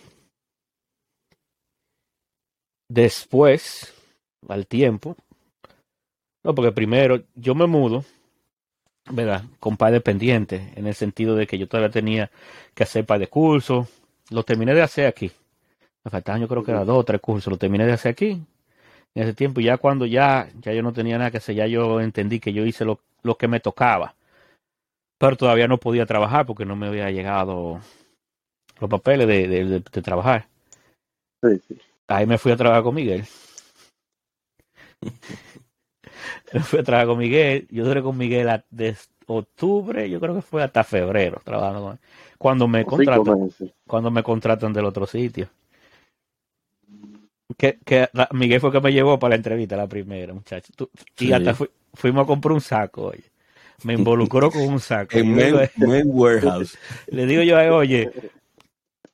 [2.89, 3.93] después,
[4.49, 5.15] al tiempo,
[6.43, 8.03] no, porque primero yo me mudo,
[9.11, 9.43] ¿verdad?
[9.59, 12.31] Con padre pendiente, en el sentido de que yo todavía tenía
[12.73, 13.87] que hacer par de cursos.
[14.29, 15.31] Lo terminé de hacer aquí.
[16.05, 17.51] Me faltaban yo creo que era dos o tres cursos.
[17.51, 18.41] Lo terminé de hacer aquí.
[19.15, 22.01] En ese tiempo, ya cuando ya, ya yo no tenía nada que hacer, ya yo
[22.01, 24.15] entendí que yo hice lo, lo que me tocaba.
[25.19, 27.79] Pero todavía no podía trabajar porque no me había llegado
[28.79, 30.47] los papeles de, de, de- de trabajar.
[31.43, 31.81] Sí, sí.
[32.07, 33.25] Ahí me fui a trabajar con Miguel.
[36.53, 37.67] me fui a trabajar con Miguel.
[37.69, 41.91] Yo duré con Miguel a- desde octubre, yo creo que fue hasta febrero trabajando con
[41.93, 41.99] él.
[42.37, 43.49] Cuando me contratan,
[43.85, 45.49] cuando me contratan del otro sitio.
[47.57, 50.71] Que, que la- Miguel fue que me llevó para la entrevista, la primera, muchacho.
[50.75, 50.89] Tú-
[51.19, 53.23] y hasta fui- fuimos a comprar un saco, oye.
[53.83, 55.11] Me involucró con un saco.
[55.17, 55.53] En Men
[56.09, 56.77] Warehouse.
[57.07, 58.11] le digo yo a él, oye,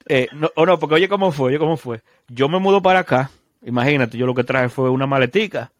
[0.07, 2.01] eh, no, o no, porque oye cómo fue, oye cómo fue.
[2.27, 3.31] Yo me mudo para acá,
[3.63, 5.71] imagínate, yo lo que traje fue una maletica.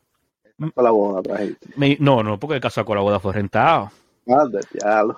[0.76, 1.67] Para la boda trajiste.
[1.76, 3.91] Me- no, no, porque el casaco de la boda fue rentado.
[4.28, 5.17] Anda, diablo.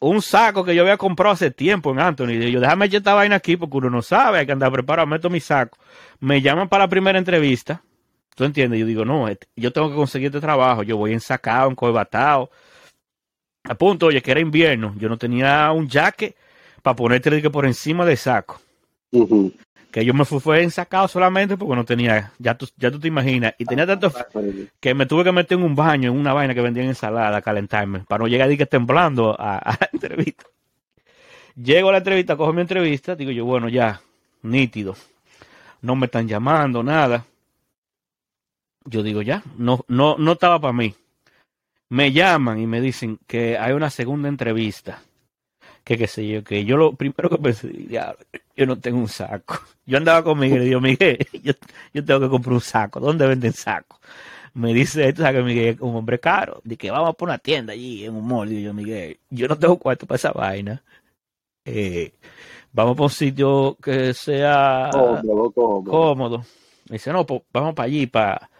[0.00, 2.32] Un saco que yo había comprado hace tiempo en Anthony.
[2.32, 5.06] Y yo, déjame echar esta vaina aquí porque uno no sabe, hay que andar preparado,
[5.06, 5.78] meto mi saco.
[6.20, 7.82] Me llaman para la primera entrevista.
[8.34, 8.78] ¿Tú entiendes?
[8.80, 10.82] Yo digo, no, este- yo tengo que conseguir este trabajo.
[10.82, 12.50] Yo voy ensacado, encoibatado.
[13.64, 14.94] A punto, oye, que era invierno.
[14.98, 16.36] Yo no tenía un jacket
[16.82, 18.60] para ponerte de por encima del saco.
[19.90, 23.08] Que yo me fui fue ensacado solamente porque no tenía, ya tú, ya tú te
[23.08, 23.54] imaginas.
[23.58, 24.24] Y tenía tanto f-
[24.80, 27.42] que me tuve que meter en un baño, en una vaina que vendían ensalada, a
[27.42, 30.44] calentarme, para no llegar y que temblando a, a la entrevista.
[31.54, 34.00] Llego a la entrevista, cojo mi entrevista, digo yo, bueno, ya,
[34.42, 34.96] nítido.
[35.82, 37.26] No me están llamando, nada.
[38.86, 40.94] Yo digo, ya, no, no, no estaba para mí.
[41.90, 45.02] Me llaman y me dicen que hay una segunda entrevista.
[45.84, 47.70] Que qué sé yo, que yo lo primero que pensé,
[48.56, 49.58] yo no tengo un saco.
[49.84, 51.52] Yo andaba con Miguel y digo, Miguel, yo,
[51.92, 53.00] yo tengo que comprar un saco.
[53.00, 53.98] ¿Dónde venden sacos?
[54.54, 56.60] Me dice, tú sabes que Miguel es un hombre caro.
[56.62, 58.52] Dice que vamos por una tienda allí en un mall.
[58.52, 60.82] Y yo, Miguel, yo no tengo cuarto para esa vaina.
[61.64, 62.12] Eh,
[62.72, 65.90] vamos por un sitio que sea Cómodo, cómodo.
[65.90, 66.38] cómodo.
[66.88, 68.50] Me dice, no, pues vamos para allí, para.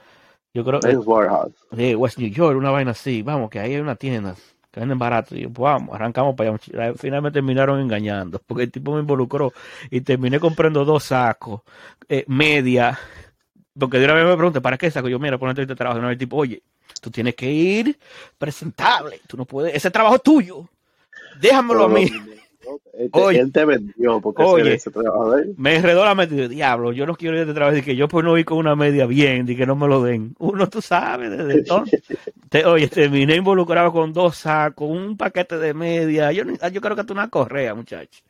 [0.54, 1.54] Yo creo que Men's Warehouse.
[1.70, 3.22] de West New York, una vaina así.
[3.22, 4.34] Vamos, que ahí hay una tienda
[4.72, 5.36] que venden barato.
[5.36, 6.86] Y yo, pues vamos, arrancamos para allá.
[6.86, 9.52] Al final me terminaron engañando, porque el tipo me involucró
[9.90, 11.60] y terminé comprando dos sacos,
[12.08, 12.98] eh, media.
[13.78, 15.08] Porque de una vez me pregunté, ¿para qué saco?
[15.08, 15.98] Yo, mira, por de trabajo.
[15.98, 16.62] Y vez el tipo, oye,
[17.00, 17.98] tú tienes que ir
[18.38, 19.20] presentable.
[19.26, 20.68] Tú no puedes, ese trabajo es tuyo.
[21.40, 22.10] Déjamelo a mí.
[22.94, 23.40] Él te, Oye.
[23.40, 24.62] él te vendió porque Oye.
[24.62, 25.54] ese, ese trabajo de él.
[25.56, 26.48] Me enredó la mente.
[26.48, 27.76] Diablo, yo no quiero ir de trabajo.
[27.76, 30.02] Y que yo pues no ir con una media bien, y que no me lo
[30.02, 30.34] den.
[30.38, 32.02] Uno, tú sabes, desde entonces.
[32.48, 36.32] Te- oye, terminé involucrado con dos sacos, un paquete de media.
[36.32, 36.44] Yo,
[36.80, 38.20] creo que tú una correa, muchacho.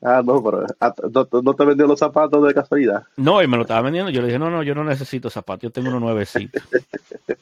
[0.00, 3.04] Ah, no, pero ah, no, no te vendió los zapatos de casualidad.
[3.16, 4.10] No, y me lo estaba vendiendo.
[4.10, 6.62] Yo le dije, no, no, yo no necesito zapatos, yo tengo unos nuevecitos.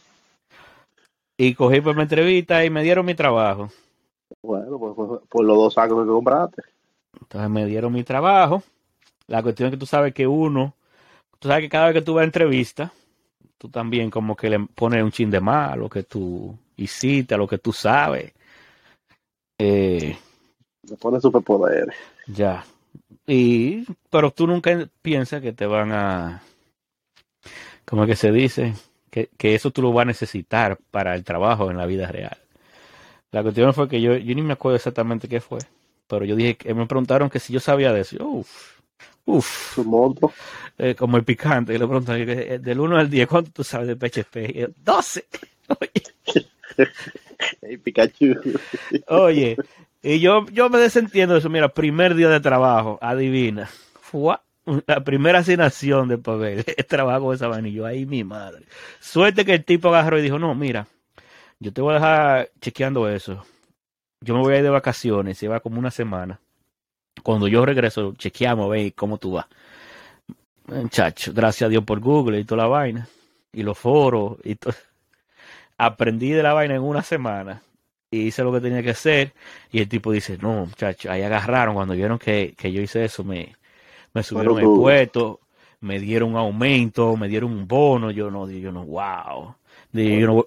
[1.37, 3.71] y cogí por mi entrevista y me dieron mi trabajo.
[4.43, 6.63] Bueno, pues, pues, pues los dos sacos que compraste.
[7.21, 8.63] Entonces me dieron mi trabajo.
[9.29, 10.75] La cuestión es que tú sabes que uno,
[11.39, 12.93] tú sabes que cada vez que tú vas a entrevista,
[13.59, 17.35] tú también como que le pones un chin de más a lo que tú hiciste,
[17.35, 18.33] a lo que tú sabes.
[19.59, 20.17] Eh,
[20.89, 21.95] Le pone superpoderes.
[22.27, 22.65] ya.
[23.27, 26.43] Y, pero tú nunca piensas que te van a,
[27.85, 28.75] como que se dice,
[29.11, 32.42] que, que eso tú lo vas a necesitar para el trabajo en la vida real.
[33.33, 35.59] La cuestión fue que yo, yo ni me acuerdo exactamente qué fue,
[36.07, 38.25] pero yo dije que me preguntaron que si yo sabía de eso.
[38.25, 38.79] Uf,
[39.25, 39.79] uf,
[40.79, 41.75] eh, como el picante.
[41.75, 44.37] Y le preguntaron que, eh, del 1 al 10, ¿cuánto tú sabes de PHP?
[44.51, 45.27] Y yo, 12.
[45.81, 46.03] Oye,
[47.61, 48.35] Hey, Pikachu.
[49.09, 49.57] Oye,
[50.03, 51.51] y yo, yo me desentiendo de eso.
[51.51, 53.69] Mira, primer día de trabajo, adivina.
[54.87, 57.69] La primera asignación de papel, trabajo con esa vaina.
[57.69, 58.65] Y yo, ahí mi madre.
[59.01, 60.87] Suerte que el tipo agarró y dijo, no, mira,
[61.63, 63.45] yo te voy a dejar chequeando eso.
[64.21, 66.41] Yo me voy a ir de vacaciones, se va como una semana.
[67.23, 69.47] Cuando yo regreso, chequeamos, ve cómo tú vas.
[70.67, 73.09] Muchacho, gracias a Dios por Google y toda la vaina.
[73.53, 74.75] Y los foros y todo.
[75.79, 77.63] Aprendí de la vaina en una semana
[78.11, 79.33] y hice lo que tenía que hacer.
[79.71, 81.77] Y el tipo dice, no, muchacho, ahí agarraron.
[81.77, 83.55] Cuando vieron que, que yo hice eso, me,
[84.15, 85.41] me subieron el puesto,
[85.81, 88.11] me dieron un aumento, me dieron un bono.
[88.11, 89.55] Yo no, yo no, wow.
[89.93, 90.47] Digo, yo, no,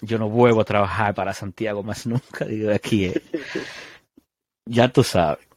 [0.00, 2.44] yo no vuelvo a trabajar para Santiago más nunca.
[2.44, 3.20] Digo, de aquí es.
[4.70, 5.48] Ya tú sabes.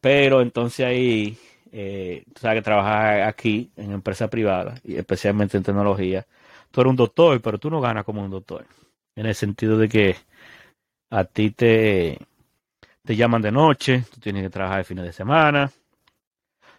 [0.00, 1.36] Pero entonces ahí,
[1.72, 6.24] eh, tú sabes que trabajar aquí en empresa privada, y especialmente en tecnología,
[6.70, 8.66] tú eres un doctor, pero tú no ganas como un doctor.
[9.16, 10.16] En el sentido de que
[11.10, 12.18] a ti te,
[13.02, 15.72] te llaman de noche, tú tienes que trabajar el fines de semana.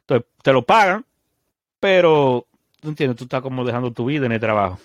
[0.02, 1.04] Entonces, te lo pagan,
[1.80, 2.46] pero,
[2.80, 4.80] tú entiendes, tú estás como dejando tu vida en el trabajo.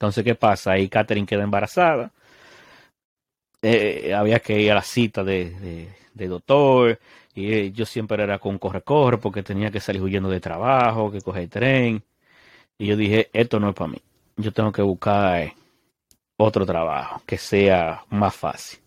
[0.00, 0.72] Entonces, ¿qué pasa?
[0.72, 2.10] Ahí Catherine queda embarazada.
[3.62, 6.98] Eh, había que ir a la cita de, de, de doctor.
[7.34, 11.20] Y eh, yo siempre era con corre-corre porque tenía que salir huyendo de trabajo, que
[11.20, 12.02] coger tren.
[12.78, 14.02] Y yo dije, esto no es para mí.
[14.36, 15.54] Yo tengo que buscar eh,
[16.38, 18.80] otro trabajo que sea más fácil.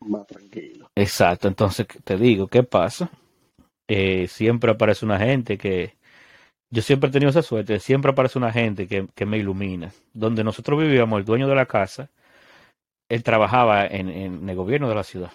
[0.00, 0.88] Más tranquilo.
[0.94, 3.10] Exacto, entonces te digo, ¿qué pasa?
[3.88, 5.96] Eh, siempre aparece una gente que,
[6.72, 9.92] yo siempre he tenido esa suerte, siempre aparece una gente que, que me ilumina.
[10.14, 12.08] Donde nosotros vivíamos, el dueño de la casa,
[13.10, 15.32] él trabajaba en, en el gobierno de la ciudad.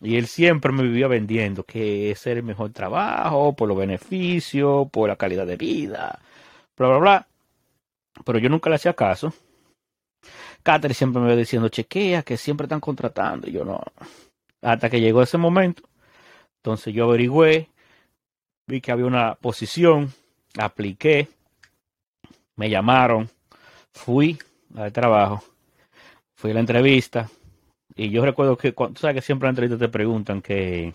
[0.00, 4.88] Y él siempre me vivía vendiendo que ese era el mejor trabajo, por los beneficios,
[4.90, 6.18] por la calidad de vida,
[6.74, 7.28] bla, bla, bla.
[8.24, 9.34] Pero yo nunca le hacía caso.
[10.62, 13.46] Catherine siempre me iba diciendo, chequea, que siempre están contratando.
[13.46, 13.82] Y yo no.
[14.62, 15.82] Hasta que llegó ese momento.
[16.62, 17.68] Entonces yo averigüé,
[18.66, 20.12] vi que había una posición,
[20.56, 21.28] apliqué,
[22.56, 23.28] me llamaron,
[23.92, 24.38] fui
[24.76, 25.42] al trabajo,
[26.36, 27.28] fui a la entrevista.
[27.94, 30.94] Y yo recuerdo que, tú sabes que siempre en la entrevista te preguntan que,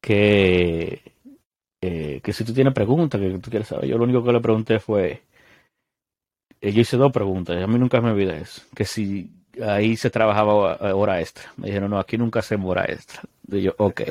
[0.00, 1.02] que,
[1.82, 3.86] eh, que si tú tienes preguntas, que tú quieres saber.
[3.86, 5.22] Yo lo único que le pregunté fue,
[6.60, 9.30] eh, yo hice dos preguntas, a mí nunca me olvidé eso, que si
[9.66, 11.52] ahí se trabajaba hora extra.
[11.56, 13.22] Me dijeron, no, aquí nunca hacemos hora extra.
[13.48, 14.02] Yo, ok.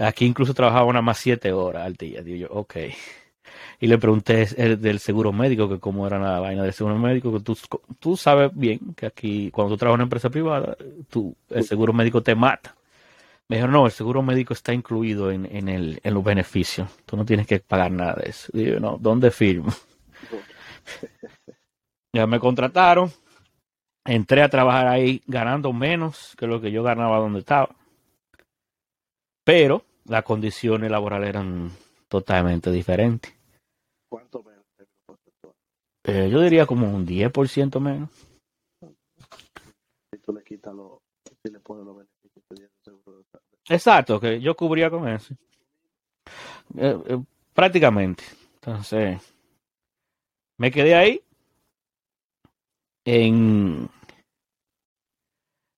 [0.00, 2.22] Aquí incluso trabajaba una más siete horas al día.
[2.22, 2.76] Digo yo, ok.
[3.80, 7.32] Y le pregunté eh, del seguro médico, que cómo era la vaina del seguro médico,
[7.32, 7.54] que
[7.98, 10.76] tú, sabes bien que aquí, cuando tú trabajas en una empresa privada,
[11.08, 12.74] tú, el seguro médico te mata.
[13.48, 16.88] Me dijeron, no, el seguro médico está incluido en, en, el, en los beneficios.
[17.04, 18.48] Tú no tienes que pagar nada de eso.
[18.52, 19.72] Digo, no, ¿dónde firmo?
[22.14, 23.10] ya me contrataron.
[24.04, 27.74] Entré a trabajar ahí ganando menos que lo que yo ganaba donde estaba.
[29.44, 31.70] Pero las condiciones laborales eran
[32.08, 33.32] totalmente diferentes.
[34.08, 34.64] ¿Cuánto menos?
[36.04, 38.10] Eh, yo diría como un 10% menos.
[40.12, 40.98] Si tú le quitas los,
[41.44, 43.22] si le pones los beneficios seguro.
[43.68, 45.32] Exacto, que yo cubría con eso.
[46.76, 47.22] Eh, eh,
[47.54, 48.24] prácticamente.
[48.54, 49.20] Entonces,
[50.58, 51.22] me quedé ahí.
[53.04, 53.88] En,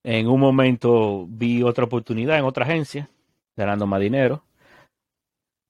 [0.04, 3.10] en un momento vi otra oportunidad en otra agencia,
[3.56, 4.44] ganando más dinero.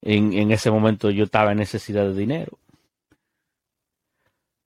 [0.04, 2.58] En, ese momento yo estaba en necesidad de dinero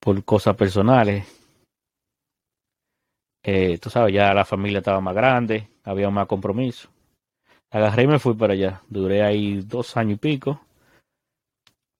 [0.00, 1.26] por cosas personales.
[3.42, 6.88] Eh, tú sabes, ya la familia estaba más grande, había más compromiso.
[7.70, 8.82] Agarré y me fui para allá.
[8.88, 10.60] Duré ahí dos años y pico,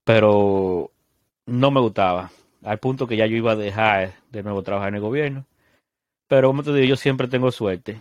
[0.05, 0.91] pero
[1.47, 2.31] no me gustaba.
[2.63, 5.45] Al punto que ya yo iba a dejar de nuevo trabajar en el gobierno.
[6.29, 8.01] Pero como te digo, yo siempre tengo suerte.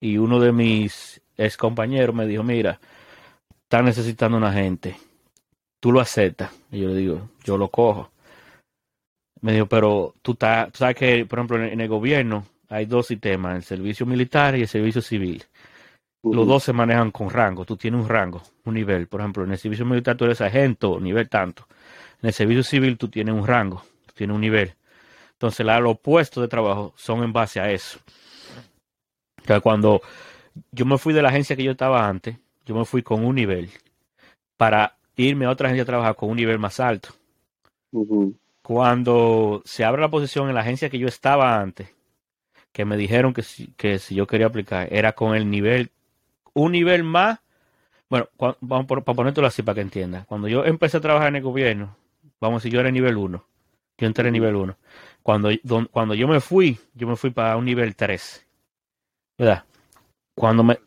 [0.00, 2.80] Y uno de mis ex compañeros me dijo, mira,
[3.62, 4.96] está necesitando una gente.
[5.78, 6.50] Tú lo aceptas.
[6.70, 8.10] Y yo le digo, yo lo cojo.
[9.42, 13.56] Me dijo, pero tú, estás, sabes que, por ejemplo, en el gobierno hay dos sistemas,
[13.56, 15.44] el servicio militar y el servicio civil.
[16.22, 17.64] Los dos se manejan con rango.
[17.64, 19.06] Tú tienes un rango, un nivel.
[19.08, 21.66] Por ejemplo, en el servicio militar tú eres sargento, nivel tanto.
[22.22, 24.74] En el servicio civil tú tienes un rango, tú tienes un nivel.
[25.32, 27.98] Entonces, los puestos de trabajo son en base a eso.
[29.42, 30.00] O sea, cuando
[30.72, 33.36] yo me fui de la agencia que yo estaba antes, yo me fui con un
[33.36, 33.70] nivel
[34.56, 37.10] para irme a otra agencia a trabajar con un nivel más alto.
[38.62, 41.88] Cuando se abre la posición en la agencia que yo estaba antes,
[42.72, 45.92] que me dijeron que si, que si yo quería aplicar, era con el nivel,
[46.54, 47.40] un nivel más.
[48.10, 48.28] Bueno,
[48.60, 50.26] vamos por, para ponértelo así para que entiendas.
[50.26, 51.96] Cuando yo empecé a trabajar en el gobierno,
[52.40, 53.44] vamos a decir, yo era nivel 1.
[53.98, 54.76] Yo entré en nivel 1.
[55.22, 58.46] Cuando, don- cuando yo me fui, yo me fui para un nivel 3.
[59.40, 59.64] ¿Verdad?
[60.36, 60.78] Cuando me,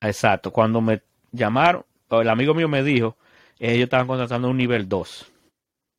[0.00, 3.18] exacto, cuando me llamaron, el amigo mío me dijo,
[3.58, 5.30] ellos estaban contratando un nivel 2.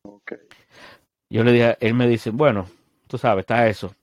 [0.08, 0.34] Ok.
[1.32, 2.68] Yo le dije, él me dice, bueno,
[3.06, 3.96] tú sabes, está eso.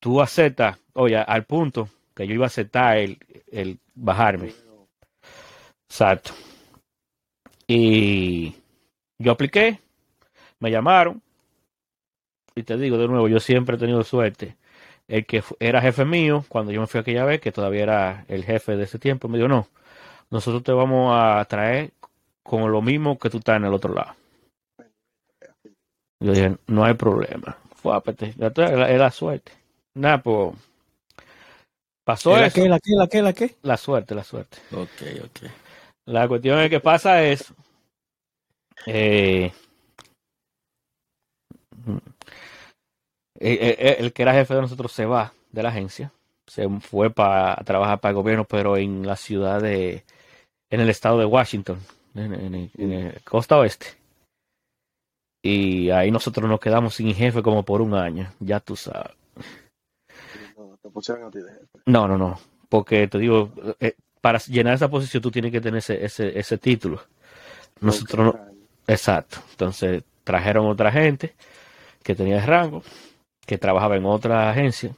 [0.00, 4.52] Tú aceptas, oye, al punto que yo iba a aceptar el, el bajarme.
[5.88, 6.32] Exacto.
[7.68, 8.56] Y
[9.20, 9.78] yo apliqué,
[10.58, 11.22] me llamaron,
[12.56, 14.56] y te digo de nuevo, yo siempre he tenido suerte.
[15.08, 18.44] El que era jefe mío, cuando yo me fui aquella vez, que todavía era el
[18.44, 19.66] jefe de ese tiempo, me dijo, no,
[20.30, 21.92] nosotros te vamos a traer
[22.42, 24.14] con lo mismo que tú estás en el otro lado.
[26.20, 27.56] Yo dije, no hay problema.
[27.76, 27.98] Fue
[28.38, 29.52] Era, era suerte.
[29.94, 30.54] Nada, pues.
[32.04, 32.54] Pasó ¿La eso.
[32.56, 33.54] qué, la qué, la qué, la qué?
[33.62, 34.58] La suerte, la suerte.
[34.72, 35.50] Ok, ok.
[36.06, 37.52] La cuestión es que pasa es.
[38.86, 39.52] eh,
[43.40, 46.12] eh, eh, el que era jefe de nosotros se va de la agencia.
[46.46, 50.04] Se fue para trabajar para el gobierno, pero en la ciudad de.
[50.70, 51.78] En el estado de Washington,
[52.14, 53.86] en, en- en- en el costa oeste.
[55.42, 59.12] Y ahí nosotros nos quedamos sin jefe como por un año, ya tú sabes.
[60.56, 61.66] No, te pusieron a ti de jefe.
[61.86, 62.38] No, no, no.
[62.68, 66.58] Porque te digo, eh, para llenar esa posición tú tienes que tener ese, ese, ese
[66.58, 67.00] título.
[67.80, 68.40] Nosotros no.
[68.86, 69.38] Exacto.
[69.52, 71.34] Entonces trajeron otra gente
[72.02, 72.82] que tenía rango,
[73.48, 74.94] que trabajaba en otra agencia.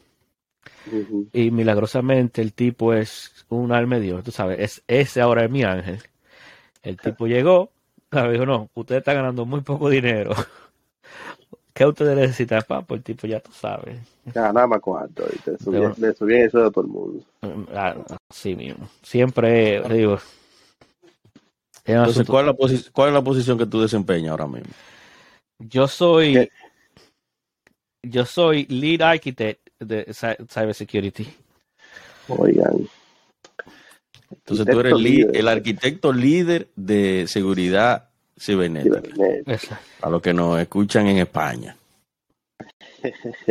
[1.32, 4.24] Y milagrosamente el tipo es un alma de Dios.
[4.24, 6.00] Tú sabes, es, ese ahora es mi ángel.
[6.82, 7.70] El tipo llegó,
[8.10, 8.32] ¿sabes?
[8.32, 10.32] dijo, no, usted está ganando muy poco dinero.
[11.72, 12.96] ¿Qué ustedes necesitan, papo?
[12.96, 14.00] El tipo ya tú sabes.
[14.24, 15.24] Ganaba más cuarto.
[15.32, 17.24] Y te subí, Pero- le subí eso de todo el mundo.
[17.72, 17.94] Ah,
[18.28, 18.88] Así mismo.
[19.02, 20.18] Siempre, digo.
[21.84, 24.72] Entonces, ¿cuál es, la posi- ¿cuál es la posición que tú desempeñas ahora mismo?
[25.60, 26.32] Yo soy.
[26.34, 26.50] ¿Qué?
[28.02, 31.28] Yo soy lead architect de cy- cybersecurity.
[32.28, 32.88] Oigan.
[34.30, 35.36] Entonces, tú eres el, li- líder.
[35.36, 39.02] el arquitecto líder de seguridad cibernética,
[40.00, 41.76] a los que nos escuchan en España.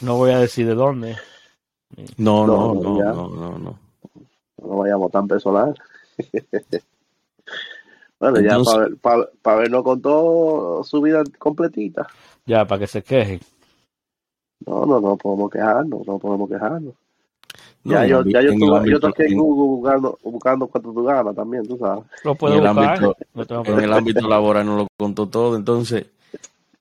[0.00, 1.16] No voy a decir de dónde.
[2.16, 3.04] No, no, No, no, ya.
[3.12, 3.78] no, no, no.
[4.60, 5.74] No vayamos tan personal.
[8.18, 12.08] bueno, ya Entonces- para ver, pa- pa ver no contó su vida completita.
[12.46, 13.40] Ya, para que se quejen.
[14.66, 16.94] No, no, no podemos quejarnos, no podemos quejarnos.
[17.84, 21.02] No, ya, yo, ya yo, ámbito- estuve- yo toqué en Google buscando, buscando cuánto tú
[21.02, 22.04] ganas también, tú sabes.
[22.24, 22.96] Lo puedo en el buscar.
[23.34, 25.56] ámbito- en el ámbito laboral no lo contó todo.
[25.56, 26.06] Entonces,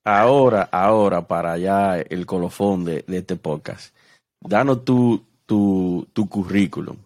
[0.03, 3.95] ahora, ahora, para allá el colofón de, de este podcast,
[4.39, 6.97] danos tu, tu, tu currículum.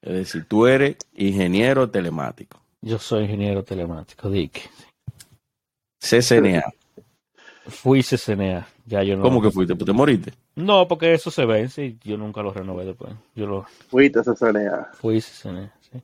[0.00, 4.70] Es decir, tú eres ingeniero telemático, Yo soy ingeniero telemático, Dick.
[6.00, 6.62] CCNA.
[7.66, 8.66] Fui CCNA.
[8.86, 9.22] Ya yo no.
[9.22, 9.74] ¿Cómo que fuiste?
[9.74, 10.32] ¿Pues te moriste?
[10.56, 13.12] No, porque eso se vence y yo nunca lo renové después.
[13.34, 14.90] Yo lo Fuiste a CCNA.
[14.94, 15.72] fui CCNA.
[15.80, 16.02] Sí.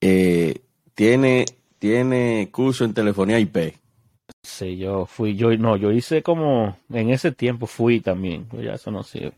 [0.00, 0.60] Eh,
[0.94, 1.44] tiene,
[1.78, 3.74] tiene curso en telefonía IP.
[4.42, 8.74] Sí, yo fui, yo no, yo hice como, en ese tiempo fui también, pues ya
[8.74, 9.32] eso no sirve.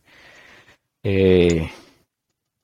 [1.02, 1.70] Eh,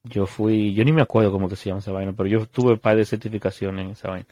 [0.05, 2.73] yo fui, yo ni me acuerdo cómo que se llama esa vaina, pero yo tuve
[2.73, 4.27] un par de certificaciones en esa vaina.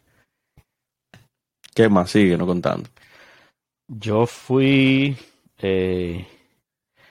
[1.75, 2.11] ¿Qué más?
[2.11, 2.89] Sigue, no contando.
[3.89, 5.17] Yo fui,
[5.59, 6.27] eh,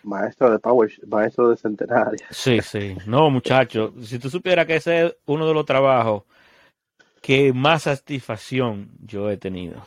[0.03, 2.27] Maestro de Power, maestro de Centenaria.
[2.29, 6.23] sí, sí, no muchacho, si tú supieras que ese es uno de los trabajos
[7.21, 9.85] que más satisfacción yo he tenido.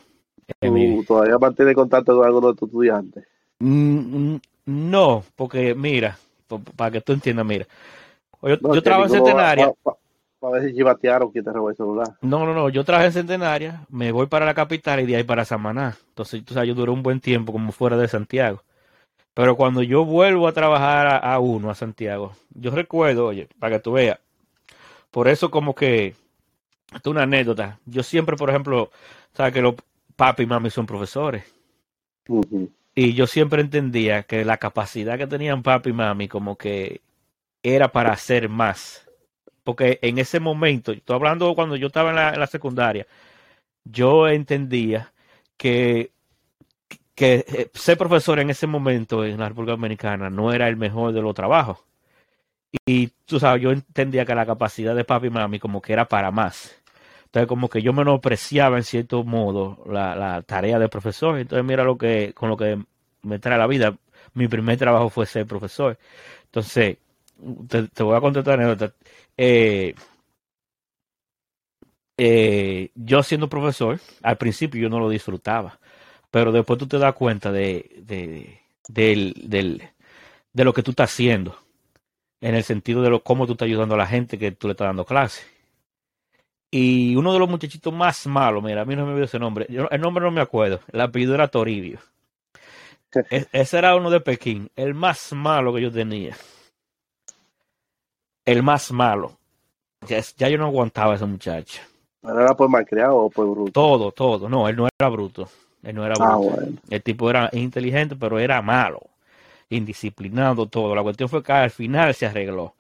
[0.60, 3.26] ¿Tú todavía mantienes contacto con alguno de tus estudiantes?
[3.60, 6.18] Mm, mm, No, porque mira,
[6.48, 7.66] pa- para que tú entiendas, mira,
[8.42, 9.96] yo, No, yo trabajo en va- va-
[10.46, 12.06] Para ver si chivatearon quién te robó el celular.
[12.20, 15.24] No, no, no, yo trabajé en Centenaria, me voy para la capital y de ahí
[15.24, 15.96] para Samaná.
[16.10, 18.62] Entonces, tú sabes, yo duré un buen tiempo como fuera de Santiago.
[19.34, 23.74] Pero cuando yo vuelvo a trabajar a, a uno, a Santiago, yo recuerdo, oye, para
[23.74, 24.20] que tú veas,
[25.10, 26.14] por eso como que,
[26.94, 28.92] esto es una anécdota, yo siempre, por ejemplo,
[29.32, 29.74] sabes que los
[30.14, 31.42] papi y mami son profesores.
[32.94, 37.00] Y yo siempre entendía que la capacidad que tenían papi y mami como que
[37.64, 39.05] era para hacer más.
[39.66, 43.04] Porque en ese momento, estoy hablando cuando yo estaba en la, secundaria,
[43.84, 45.12] yo entendía
[45.56, 46.12] que,
[47.16, 51.12] que eh, ser profesor en ese momento en la República Dominicana no era el mejor
[51.12, 51.78] de los trabajos.
[52.86, 56.06] Y tú sabes, yo entendía que la capacidad de papi y mami como que era
[56.06, 56.80] para más.
[57.24, 61.38] Entonces como que yo menospreciaba en cierto modo la, la tarea de profesor.
[61.40, 62.78] Entonces mira lo que con lo que
[63.22, 63.96] me trae la vida.
[64.34, 65.98] Mi primer trabajo fue ser profesor.
[66.44, 66.98] Entonces,
[67.68, 68.92] te, voy a anécdota.
[69.36, 69.94] Eh,
[72.18, 75.78] eh, yo siendo profesor, al principio yo no lo disfrutaba,
[76.30, 78.60] pero después tú te das cuenta de, de,
[80.52, 81.56] de lo que tú estás haciendo,
[82.40, 84.72] en el sentido de lo, cómo tú estás ayudando a la gente que tú le
[84.72, 85.42] estás dando clase.
[86.70, 89.66] Y uno de los muchachitos más malos, mira, a mí no me olvido ese nombre,
[89.68, 91.98] yo, el nombre no me acuerdo, el apellido era Toribio.
[93.36, 96.36] E- ese era uno de Pekín, el más malo que yo tenía.
[98.46, 99.32] El más malo.
[100.08, 101.82] Ya, ya yo no aguantaba a ese muchacho.
[102.22, 103.72] ¿Pero era por malcriado o por bruto?
[103.72, 104.48] Todo, todo.
[104.48, 105.48] No, él no era bruto.
[105.82, 106.30] Él no era bruto.
[106.32, 106.78] Ah, bueno.
[106.88, 109.00] El tipo era inteligente, pero era malo.
[109.68, 110.94] Indisciplinado, todo.
[110.94, 112.74] La cuestión fue que al final se arregló.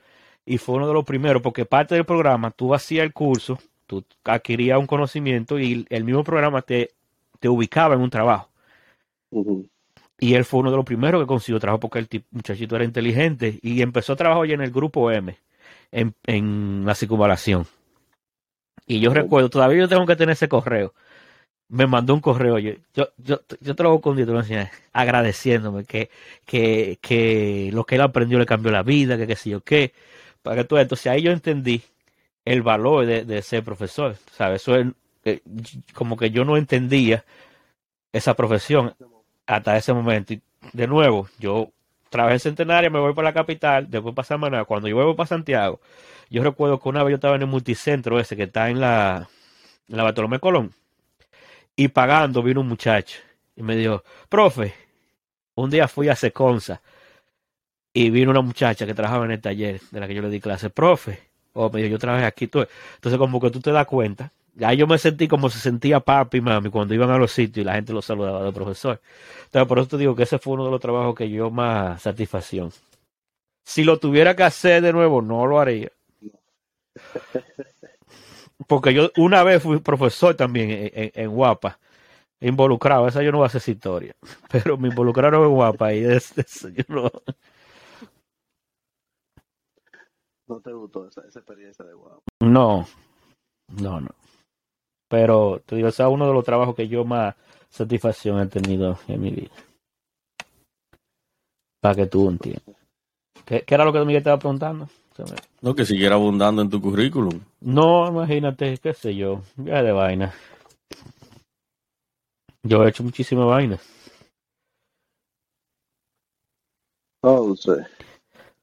[0.44, 4.04] Y fue uno de los primeros, porque parte del programa, tú hacías el curso, tú
[4.24, 6.90] adquirías un conocimiento y el mismo programa te,
[7.40, 8.48] te ubicaba en un trabajo.
[10.18, 12.84] Y él fue uno de los primeros que consiguió trabajo porque el tipo- muchachito era
[12.84, 15.36] inteligente y empezó a trabajar ya en el grupo M,
[15.92, 17.66] en, en la circunvalación.
[18.86, 20.94] Y yo recuerdo, todavía yo tengo que tener ese correo.
[21.68, 24.40] Me mandó un correo, oye, yo, yo, yo te lo con te lo voy a
[24.42, 26.10] enseñar, agradeciéndome que,
[26.44, 29.92] que, que lo que él aprendió le cambió la vida, que qué sé yo qué.
[30.42, 31.82] Para que tú, entonces ahí yo entendí
[32.44, 34.62] el valor de, de ser profesor, ¿sabes?
[34.62, 34.86] Eso es,
[35.24, 35.40] eh,
[35.92, 37.24] como que yo no entendía
[38.12, 38.94] esa profesión
[39.46, 40.34] hasta ese momento.
[40.34, 41.70] Y de nuevo, yo
[42.10, 44.64] trabajé en Centenaria, me voy para la capital, después para Samaná.
[44.64, 45.80] Cuando yo vuelvo para Santiago,
[46.30, 49.28] yo recuerdo que una vez yo estaba en el multicentro ese que está en la,
[49.88, 50.72] en la Bartolomé Colón.
[51.76, 53.18] Y pagando vino un muchacho
[53.54, 54.74] y me dijo, profe,
[55.54, 56.80] un día fui a Seconza
[57.92, 60.40] y vino una muchacha que trabajaba en el taller de la que yo le di
[60.40, 61.18] clase, profe,
[61.54, 62.46] o me dijo, yo trabajé aquí.
[62.46, 62.66] Tú.
[62.96, 64.32] Entonces como que tú te das cuenta.
[64.56, 67.62] Ya yo me sentí como se sentía papi y mami cuando iban a los sitios
[67.62, 69.00] y la gente los saludaba de profesor.
[69.46, 72.02] Entonces por eso te digo que ese fue uno de los trabajos que yo más
[72.02, 72.72] satisfacción.
[73.64, 75.90] Si lo tuviera que hacer de nuevo, no lo haría.
[78.68, 81.78] Porque yo una vez fui profesor también en, en, en Guapa,
[82.40, 84.16] involucrado, esa yo no voy a hacer esa historia,
[84.50, 87.12] pero me involucraron en Guapa y es, es- yo no-
[90.48, 92.22] ¿No te gustó esa, esa experiencia de guapo?
[92.40, 92.86] no,
[93.68, 94.10] no, no.
[95.08, 97.34] Pero te digo, ese es uno de los trabajos que yo más
[97.68, 99.50] satisfacción he tenido en mi vida.
[101.80, 102.76] Para que tú entiendas.
[103.44, 104.88] ¿Qué, qué era lo que Miguel estaba preguntando?
[105.62, 107.40] No, que siguiera abundando en tu currículum.
[107.60, 110.34] No, imagínate, qué sé yo, ya de vaina.
[112.62, 113.80] Yo he hecho muchísimas vainas.
[117.22, 117.86] Entonces,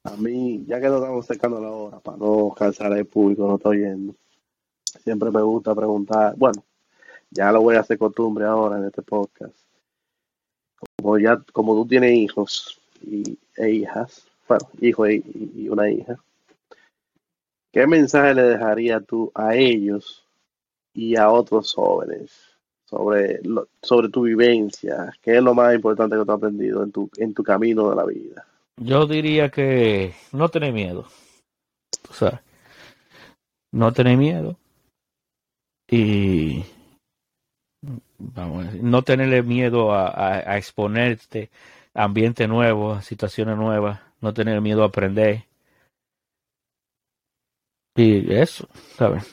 [0.03, 3.47] a mí, ya que nos estamos acercando a la hora, para no cansar al público,
[3.47, 4.15] no estoy oyendo,
[5.03, 6.63] siempre me gusta preguntar, bueno,
[7.29, 9.55] ya lo voy a hacer costumbre ahora en este podcast.
[10.97, 16.17] Como ya, como tú tienes hijos y, e hijas, bueno, hijo y, una hija,
[17.71, 20.25] ¿qué mensaje le dejarías tú a ellos
[20.93, 22.31] y a otros jóvenes
[22.85, 25.13] sobre, lo- sobre tu vivencia?
[25.21, 27.95] ¿Qué es lo más importante que tú has aprendido en tu, en tu camino de
[27.95, 28.45] la vida?
[28.77, 31.07] Yo diría que no tener miedo.
[32.09, 32.41] O sea,
[33.71, 34.57] no tener miedo.
[35.95, 36.65] Y
[38.17, 41.51] vamos no tenerle miedo a, a, a exponerte
[41.93, 45.43] a ambiente nuevo, a situaciones nuevas, no tener miedo a aprender.
[47.95, 48.67] Y eso,
[48.97, 49.23] ¿sabes?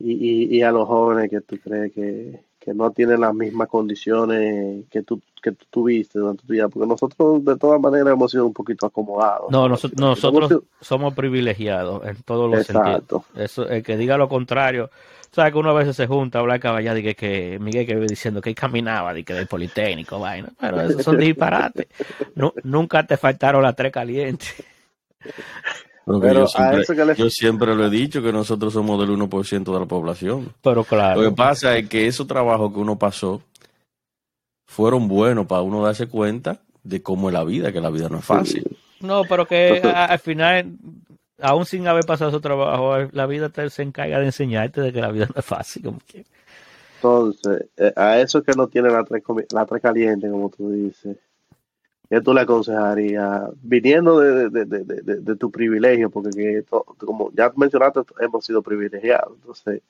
[0.00, 3.68] Y, y, y a los jóvenes que tú crees que, que no tienen las mismas
[3.68, 8.30] condiciones que tú, que tú tuviste durante tu vida, porque nosotros de todas maneras hemos
[8.30, 9.50] sido un poquito acomodados.
[9.50, 13.02] No, nosotros sido- somos privilegiados en todos los sentidos.
[13.02, 13.24] Exacto.
[13.34, 14.90] Eso, el que diga lo contrario,
[15.32, 17.94] sabes que uno a veces se junta a hablar caballada y que, que Miguel que
[17.94, 21.88] vive diciendo que él caminaba de que del Politécnico, vaina, pero esos son disparates.
[22.36, 24.54] Nu- nunca te faltaron las tres calientes.
[26.04, 27.14] Porque Pero yo, a siempre, eso que le...
[27.16, 30.48] yo siempre lo he dicho que nosotros somos del 1% de la población.
[30.62, 33.42] Pero Lo que claro, pasa es que esos trabajos que uno pasó
[34.66, 38.18] fueron buenos para uno darse cuenta de cómo es la vida, que la vida no
[38.18, 38.64] es fácil.
[39.00, 40.72] no, pero que a- al final,
[41.40, 45.00] aún sin haber pasado su trabajo, la vida te, se encarga de enseñarte de que
[45.00, 45.82] la vida no es fácil.
[45.84, 46.24] Como que.
[46.96, 49.22] Entonces, eh, a eso que no tienen la tres,
[49.52, 51.18] la tres caliente, como tú dices,
[52.12, 53.44] ¿qué tú le aconsejarías?
[53.62, 58.00] Viniendo de, de, de, de, de- de tu privilegio, porque que to- como ya mencionaste,
[58.20, 59.32] hemos sido privilegiados.
[59.36, 59.80] Entonces,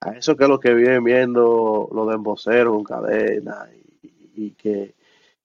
[0.00, 3.66] a eso que es lo que vienen viendo los de emboceros con cadena
[4.02, 4.94] y, y que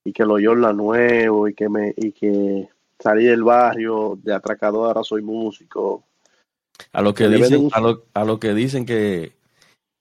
[0.03, 4.85] y que lo la nuevo y que me y que salí del barrio de atracador
[4.87, 6.03] ahora soy músico
[6.93, 9.33] a lo que dicen a lo, a lo que dicen que,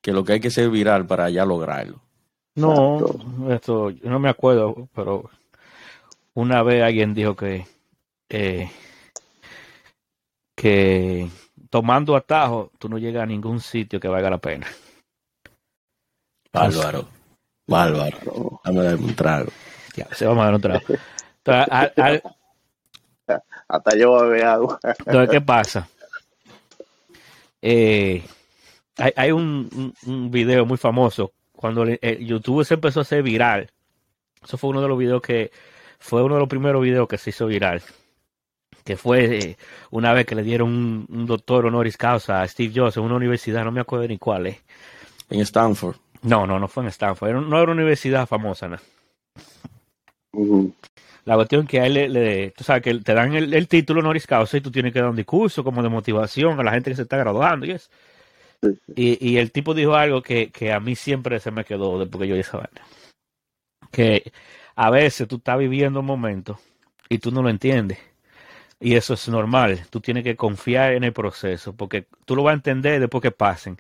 [0.03, 2.03] que lo que hay que ser viral para ya lograrlo
[2.55, 2.99] no
[3.51, 5.31] esto yo no me acuerdo pero
[6.35, 7.67] una vez alguien dijo que
[8.29, 8.71] eh,
[10.55, 11.29] que
[11.71, 14.67] tomando atajo tú no llegas a ningún sitio que valga la pena.
[16.53, 17.09] Bárbaro.
[17.67, 18.61] Bárbaro.
[18.65, 19.51] Dame dar un trago.
[19.97, 20.81] Ya, se vamos a dar un trago.
[23.69, 24.79] Hasta yo voy a agua.
[24.83, 25.89] entonces qué pasa
[27.67, 28.23] eh,
[28.99, 31.33] hay, hay un, un, un, video muy famoso.
[31.53, 33.71] Cuando el YouTube se empezó a hacer viral.
[34.43, 35.51] Eso fue uno de los videos que
[36.05, 37.83] fue uno de los primeros videos que se hizo viral.
[38.85, 39.57] Que fue eh,
[39.91, 43.17] una vez que le dieron un, un, doctor honoris causa a Steve Jobs en una
[43.17, 44.63] universidad, no me acuerdo ni cuál es.
[45.31, 45.97] En Stanford.
[46.21, 47.31] No, no, no fue en Stanford.
[47.31, 48.77] Era, no era una universidad famosa, ¿no?
[50.33, 50.75] Uh -huh.
[51.25, 54.01] La cuestión que a él le, le, tú sabes que te dan el, el, título
[54.01, 56.91] honoris causa y tú tienes que dar un discurso como de motivación a la gente
[56.91, 57.89] que se está graduando y eso.
[58.63, 58.93] Sí, sí.
[58.95, 62.21] Y, y, el tipo dijo algo que, que, a mí siempre se me quedó después
[62.21, 62.83] que yo hice vaina.
[63.91, 64.33] Que
[64.77, 66.59] a veces tú estás viviendo un momento
[67.09, 67.99] y tú no lo entiendes.
[68.81, 69.87] Y eso es normal.
[69.91, 73.31] Tú tienes que confiar en el proceso porque tú lo vas a entender después que
[73.31, 73.79] pasen.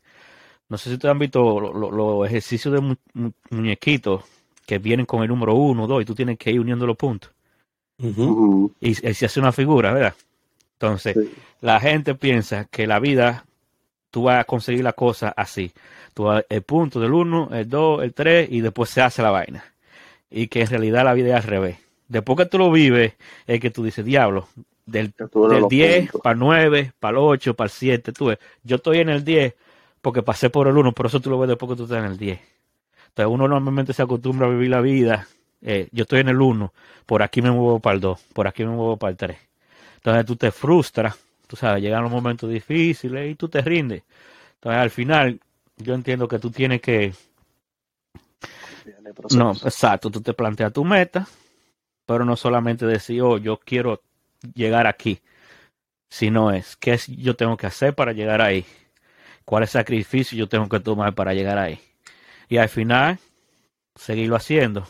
[0.69, 4.25] No sé si te han visto los lo, lo ejercicios de mu muñequitos
[4.67, 7.31] que vienen con el número uno, dos, y tú tienes que ir uniendo los puntos.
[7.99, 8.73] Uh -huh.
[8.81, 10.15] y, y, se hace una figura, ¿verdad?
[10.73, 11.35] Entonces, sí.
[11.61, 13.45] la gente piensa que la vida,
[14.11, 15.73] tú vas a conseguir la cosa así.
[16.15, 19.31] Tú vas el punto del 1, el 2, el 3, y después se hace la
[19.31, 19.74] vaina.
[20.37, 21.79] Y que en realidad la vida es al revés.
[22.09, 23.15] Después que tú lo vives,
[23.47, 24.49] es que tú dices, diablo,
[24.85, 28.77] del, del 10 para el 9, para el 8, para el 7, tú ves, yo
[28.77, 29.55] estoy en el 10
[30.01, 32.11] porque pasé por el 1, por eso tú lo ves después que tú estás en
[32.11, 32.39] el 10.
[33.09, 35.29] Entonces uno normalmente se acostumbra a vivir la vida.
[35.63, 36.73] Eh, yo estoy en el 1,
[37.07, 39.39] por aquí me muevo para el 2, por aquí me muevo para el 3.
[39.97, 41.17] Entonces tú te frustras,
[41.47, 44.03] tú sabes, llegan los momentos difíciles y tú te rindes.
[44.57, 45.41] Entonces al final
[45.79, 47.15] yo entiendo que tú tienes que...
[49.37, 51.27] No, exacto, tú te planteas tu meta,
[52.07, 54.03] pero no solamente decir, oh, yo quiero
[54.55, 55.21] llegar aquí,
[56.09, 58.65] sino es, ¿qué es yo tengo que hacer para llegar ahí?
[59.45, 61.81] ¿Cuál es el sacrificio yo tengo que tomar para llegar ahí?
[62.49, 63.19] y al final
[63.95, 64.87] seguirlo haciendo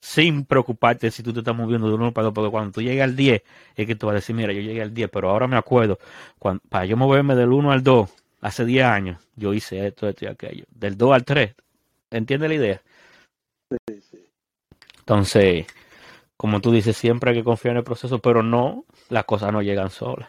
[0.00, 3.08] sin preocuparte si tú te estás moviendo de uno para otro, porque cuando tú llegas
[3.08, 3.42] al 10
[3.74, 5.98] es que tú vas a decir, mira, yo llegué al 10, pero ahora me acuerdo,
[6.38, 8.08] cuando, para yo moverme del 1 al 2,
[8.40, 11.54] hace 10 años, yo hice esto, esto y aquello, del 2 al 3,
[12.10, 12.82] ¿entiendes la idea?
[13.70, 14.18] Sí, sí.
[15.00, 15.66] Entonces,
[16.36, 19.62] como tú dices, siempre hay que confiar en el proceso, pero no, las cosas no
[19.62, 20.28] llegan solas.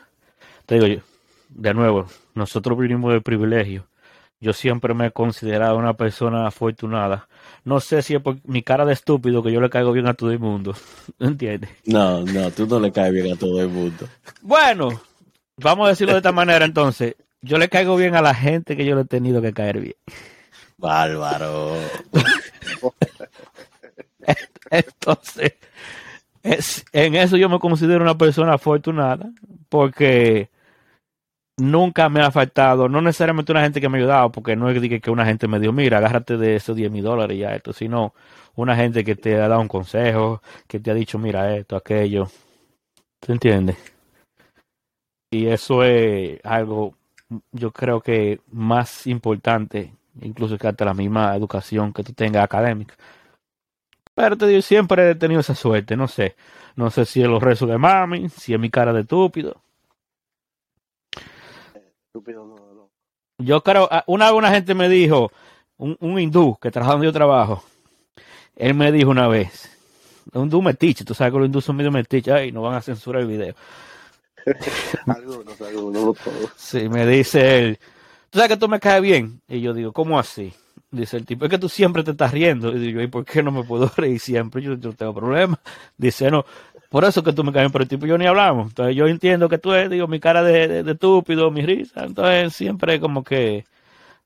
[0.65, 1.01] Te digo yo,
[1.49, 3.89] de nuevo, nosotros vinimos del privilegio
[4.41, 7.27] yo siempre me he considerado una persona afortunada.
[7.65, 10.13] No sé si es por mi cara de estúpido que yo le caigo bien a
[10.13, 10.75] todo el mundo.
[11.19, 11.69] ¿Entiendes?
[11.85, 14.07] No, no, tú no le caes bien a todo el mundo.
[14.41, 15.01] Bueno,
[15.57, 17.15] vamos a decirlo de esta manera entonces.
[17.41, 19.95] Yo le caigo bien a la gente que yo le he tenido que caer bien.
[20.77, 21.75] Bárbaro.
[24.71, 25.53] entonces,
[26.43, 29.31] es, en eso yo me considero una persona afortunada
[29.69, 30.49] porque
[31.57, 34.79] nunca me ha faltado, no necesariamente una gente que me ha ayudado, porque no es
[34.79, 37.55] que, que una gente me dio, mira, agárrate de esos 10 mil dólares y ya
[37.55, 38.13] esto, sino
[38.55, 42.27] una gente que te ha dado un consejo, que te ha dicho, mira esto, aquello.
[43.19, 43.77] ¿Te entiendes?
[45.31, 46.95] Y eso es algo,
[47.51, 52.95] yo creo que más importante, incluso que hasta la misma educación que tú tengas académica.
[54.13, 56.35] Pero te digo, siempre he tenido esa suerte, no sé.
[56.75, 59.61] No sé si es los rezos de mami, si es mi cara de estúpido
[62.09, 62.89] estúpido no, no.
[63.37, 65.31] Yo creo, ah, una una gente me dijo,
[65.77, 67.63] un, un hindú que trabaja donde yo trabajo,
[68.55, 69.69] él me dijo una vez,
[70.33, 72.81] un hindú metiche, tú sabes que los hindúes son medio metiches, ay, no van a
[72.81, 73.55] censurar el video.
[75.05, 76.51] algunos, algunos, no todos.
[76.57, 77.79] Sí, me dice él,
[78.29, 79.41] tú sabes que tú me caes bien.
[79.47, 80.53] Y yo digo, ¿cómo así?
[80.91, 82.71] Dice el tipo, es que tú siempre te estás riendo.
[82.75, 84.61] Y digo, ¿y por qué no me puedo reír siempre?
[84.61, 85.59] Yo, yo tengo problemas.
[85.97, 86.45] Dice, no,
[86.89, 88.69] por eso que tú me caes, pero el tipo y yo ni hablamos.
[88.69, 92.03] Entonces yo entiendo que tú eres, digo, mi cara de, de, de, estúpido, mi risa.
[92.05, 93.65] Entonces siempre como que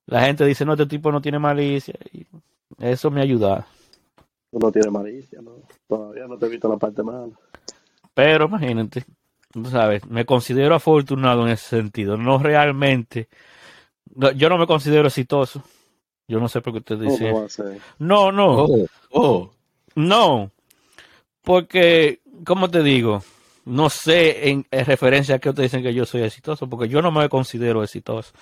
[0.06, 1.96] la gente dice, no, este tipo no tiene malicia.
[2.12, 2.26] Y
[2.80, 3.68] eso me ayuda.
[4.52, 5.52] No tienes malicia, ¿no?
[5.88, 7.34] Todavía no te he visto la parte mala.
[8.14, 9.04] Pero imagínate,
[9.52, 12.18] tú sabes, me considero afortunado en ese sentido.
[12.18, 13.53] No realmente, no,
[14.36, 15.64] yo no me considero exitoso.
[16.28, 17.34] Yo no sé por qué usted dice.
[18.00, 18.64] No, no.
[18.64, 19.52] Oh, oh.
[19.96, 20.52] No.
[21.42, 23.24] Porque ¿cómo te digo?
[23.66, 27.02] No sé en, en, referencia a qué ustedes dicen que yo soy exitoso, porque yo
[27.02, 28.34] no me considero exitoso.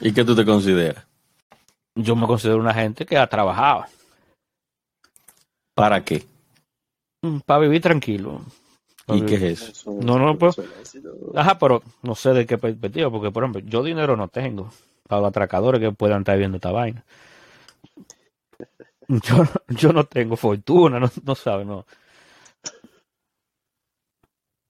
[0.00, 1.08] ¿Y qué tú te consideras?
[1.98, 3.84] yo me considero una gente que ha trabajado
[5.74, 6.24] ¿Para qué?
[7.22, 8.40] mm, para vivir tranquilo.
[9.08, 9.92] ¿Y qué es eso?
[9.92, 10.60] No, no, pues-.
[11.34, 14.70] Ajá, pero no sé de qué perspectiva, porque por ejemplo, yo dinero no tengo
[15.08, 17.04] para los atracadores que puedan estar viendo esta vaina.
[19.08, 21.86] Yo, yo no tengo fortuna, no, no sabes, no.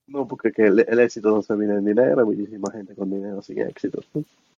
[0.07, 3.09] No, porque que el, el éxito no se mide en dinero, hay muchísima gente con
[3.11, 4.01] dinero sin éxito.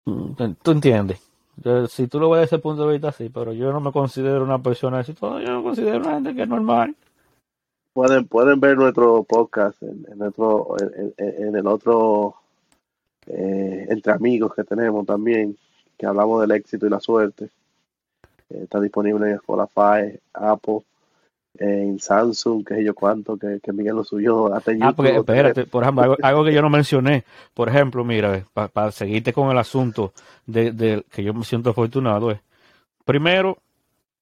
[0.05, 1.21] Mm, Tú entiendes.
[1.57, 3.91] Yo, si tú lo ves desde ese punto de vista, sí, pero yo no me
[3.91, 6.95] considero una persona exitosa, yo me considero una gente que es normal.
[7.93, 12.35] Pueden, pueden ver nuestro podcast en, en nuestro, en, en- en el otro
[13.27, 15.57] eh, entre amigos que tenemos también,
[15.99, 17.49] que hablamos del éxito y la suerte.
[18.49, 20.79] Eh, está disponible en Spotify, Apple,
[21.59, 25.13] en Samsung, que sé yo cuánto, que, que Miguel lo subió, hasta en Ah, porque
[25.13, 25.19] YouTube.
[25.29, 29.51] espérate, por ejemplo, algo, algo que yo no mencioné, por ejemplo, mira, para seguirte con
[29.51, 30.13] el asunto
[30.47, 32.39] de, de que yo me siento afortunado, es,
[33.05, 33.57] primero,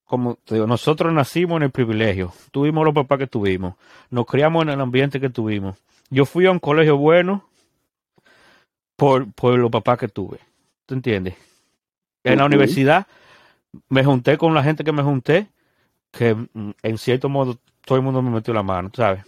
[0.05, 3.75] como te digo, nosotros nacimos en el privilegio, tuvimos los papás que tuvimos,
[4.09, 5.77] nos criamos en el ambiente que tuvimos.
[6.09, 7.43] Yo fui a un colegio bueno
[8.95, 10.39] por, por los papás que tuve,
[10.85, 11.35] ¿tú entiendes?
[12.27, 13.07] En la universidad
[13.89, 15.47] me junté con la gente que me junté,
[16.11, 19.23] que mm, en cierto modo todo el mundo me metió la mano, ¿sabes?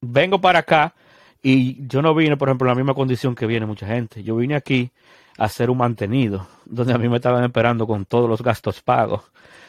[0.00, 0.94] Vengo para acá
[1.42, 4.22] y yo no vine, por ejemplo, en la misma condición que viene mucha gente.
[4.22, 4.90] Yo vine aquí
[5.38, 9.22] a hacer un mantenido, donde a mí me estaban esperando con todos los gastos pagos,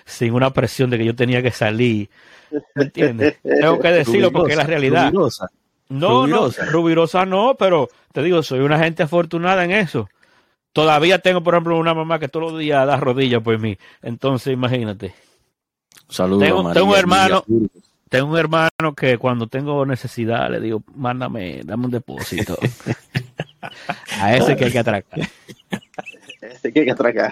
[0.06, 2.10] sin una presión de que yo tenía que salir.
[2.76, 3.40] ¿Me entiendes?
[3.44, 5.12] Tengo que decirlo porque es la realidad.
[5.12, 5.50] Rubirosa.
[5.90, 6.66] No, Rubirosa.
[6.66, 10.10] no, rubirosa no, pero te digo, soy una gente afortunada en eso.
[10.76, 13.78] Todavía tengo, por ejemplo, una mamá que todos los días da rodillas por mí.
[14.02, 15.16] Entonces, imagínate.
[16.10, 17.46] Saludos, Tengo- María tengo un hermano-.
[18.10, 22.58] Tengo un hermano que cuando tengo necesidad le digo, mándame, dame un depósito.
[24.20, 25.30] A ese que hay que atracar.
[26.42, 27.32] Este que hay que atracar.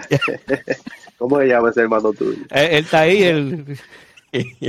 [1.18, 2.38] ¿Cómo se llama ese hermano tuyo?
[2.50, 3.78] Él, él está ahí, él,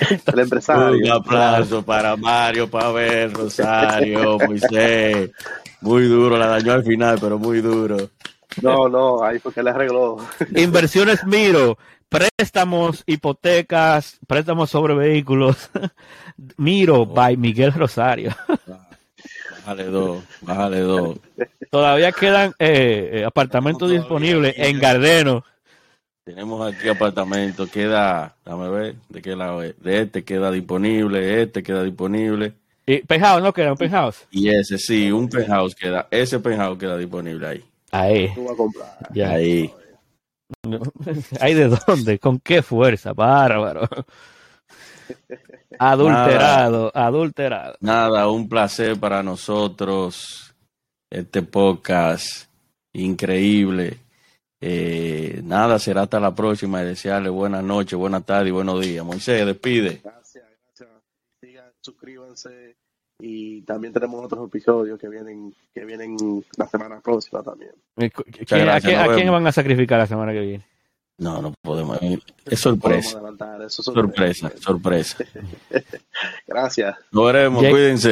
[0.10, 1.14] El Un empresario.
[1.14, 5.30] aplauso para Mario Pavel Rosario, Moisés.
[5.80, 8.10] Muy duro, la dañó al final, pero muy duro.
[8.62, 10.16] No, no, ahí fue que le arregló.
[10.56, 11.78] Inversiones Miro,
[12.08, 15.70] préstamos, hipotecas, préstamos sobre vehículos.
[16.56, 18.34] Miro by Miguel Rosario.
[19.66, 21.18] Bájale dos, bájale dos.
[21.70, 25.44] Todavía quedan eh, eh, apartamentos Todavía disponibles en Gardeno.
[26.26, 29.80] Tenemos aquí apartamento, queda, dame ver, de qué lado es.
[29.80, 32.52] De este queda disponible, este queda disponible.
[32.84, 34.26] Y penthouse, ¿no queda un penthouse?
[34.32, 37.64] Y ese sí, un penthouse queda, ese penthouse queda disponible ahí.
[37.92, 38.98] Ahí, Tú vas a comprar.
[39.14, 39.30] ya.
[39.30, 39.72] Ahí.
[41.40, 42.18] ¿Ahí de dónde?
[42.18, 43.12] ¿Con qué fuerza?
[43.12, 43.88] Bárbaro.
[45.78, 47.76] Adulterado, adulterado.
[47.78, 50.52] Nada, un placer para nosotros.
[51.08, 52.48] Este podcast
[52.92, 53.98] increíble.
[54.68, 59.04] Eh, nada, será hasta la próxima y desearle buenas noches, buenas tardes y buenos días.
[59.04, 60.00] Moisés, despide.
[60.02, 60.88] Gracias, gracias.
[61.40, 62.74] Sigan, suscríbanse.
[63.20, 66.16] Y también tenemos otros episodios que vienen, que vienen
[66.56, 67.70] la semana próxima también.
[67.96, 68.24] Eh, ¿quién-
[68.64, 70.66] gracias, ¿A, quién, a van a sacrificar la semana que viene?
[71.18, 71.98] No, no podemos.
[72.44, 73.20] Es sorpresa,
[73.70, 75.24] sorpresa, sorpresa.
[76.46, 76.94] Gracias.
[77.10, 78.02] Nos veremos, Jake- cuídense.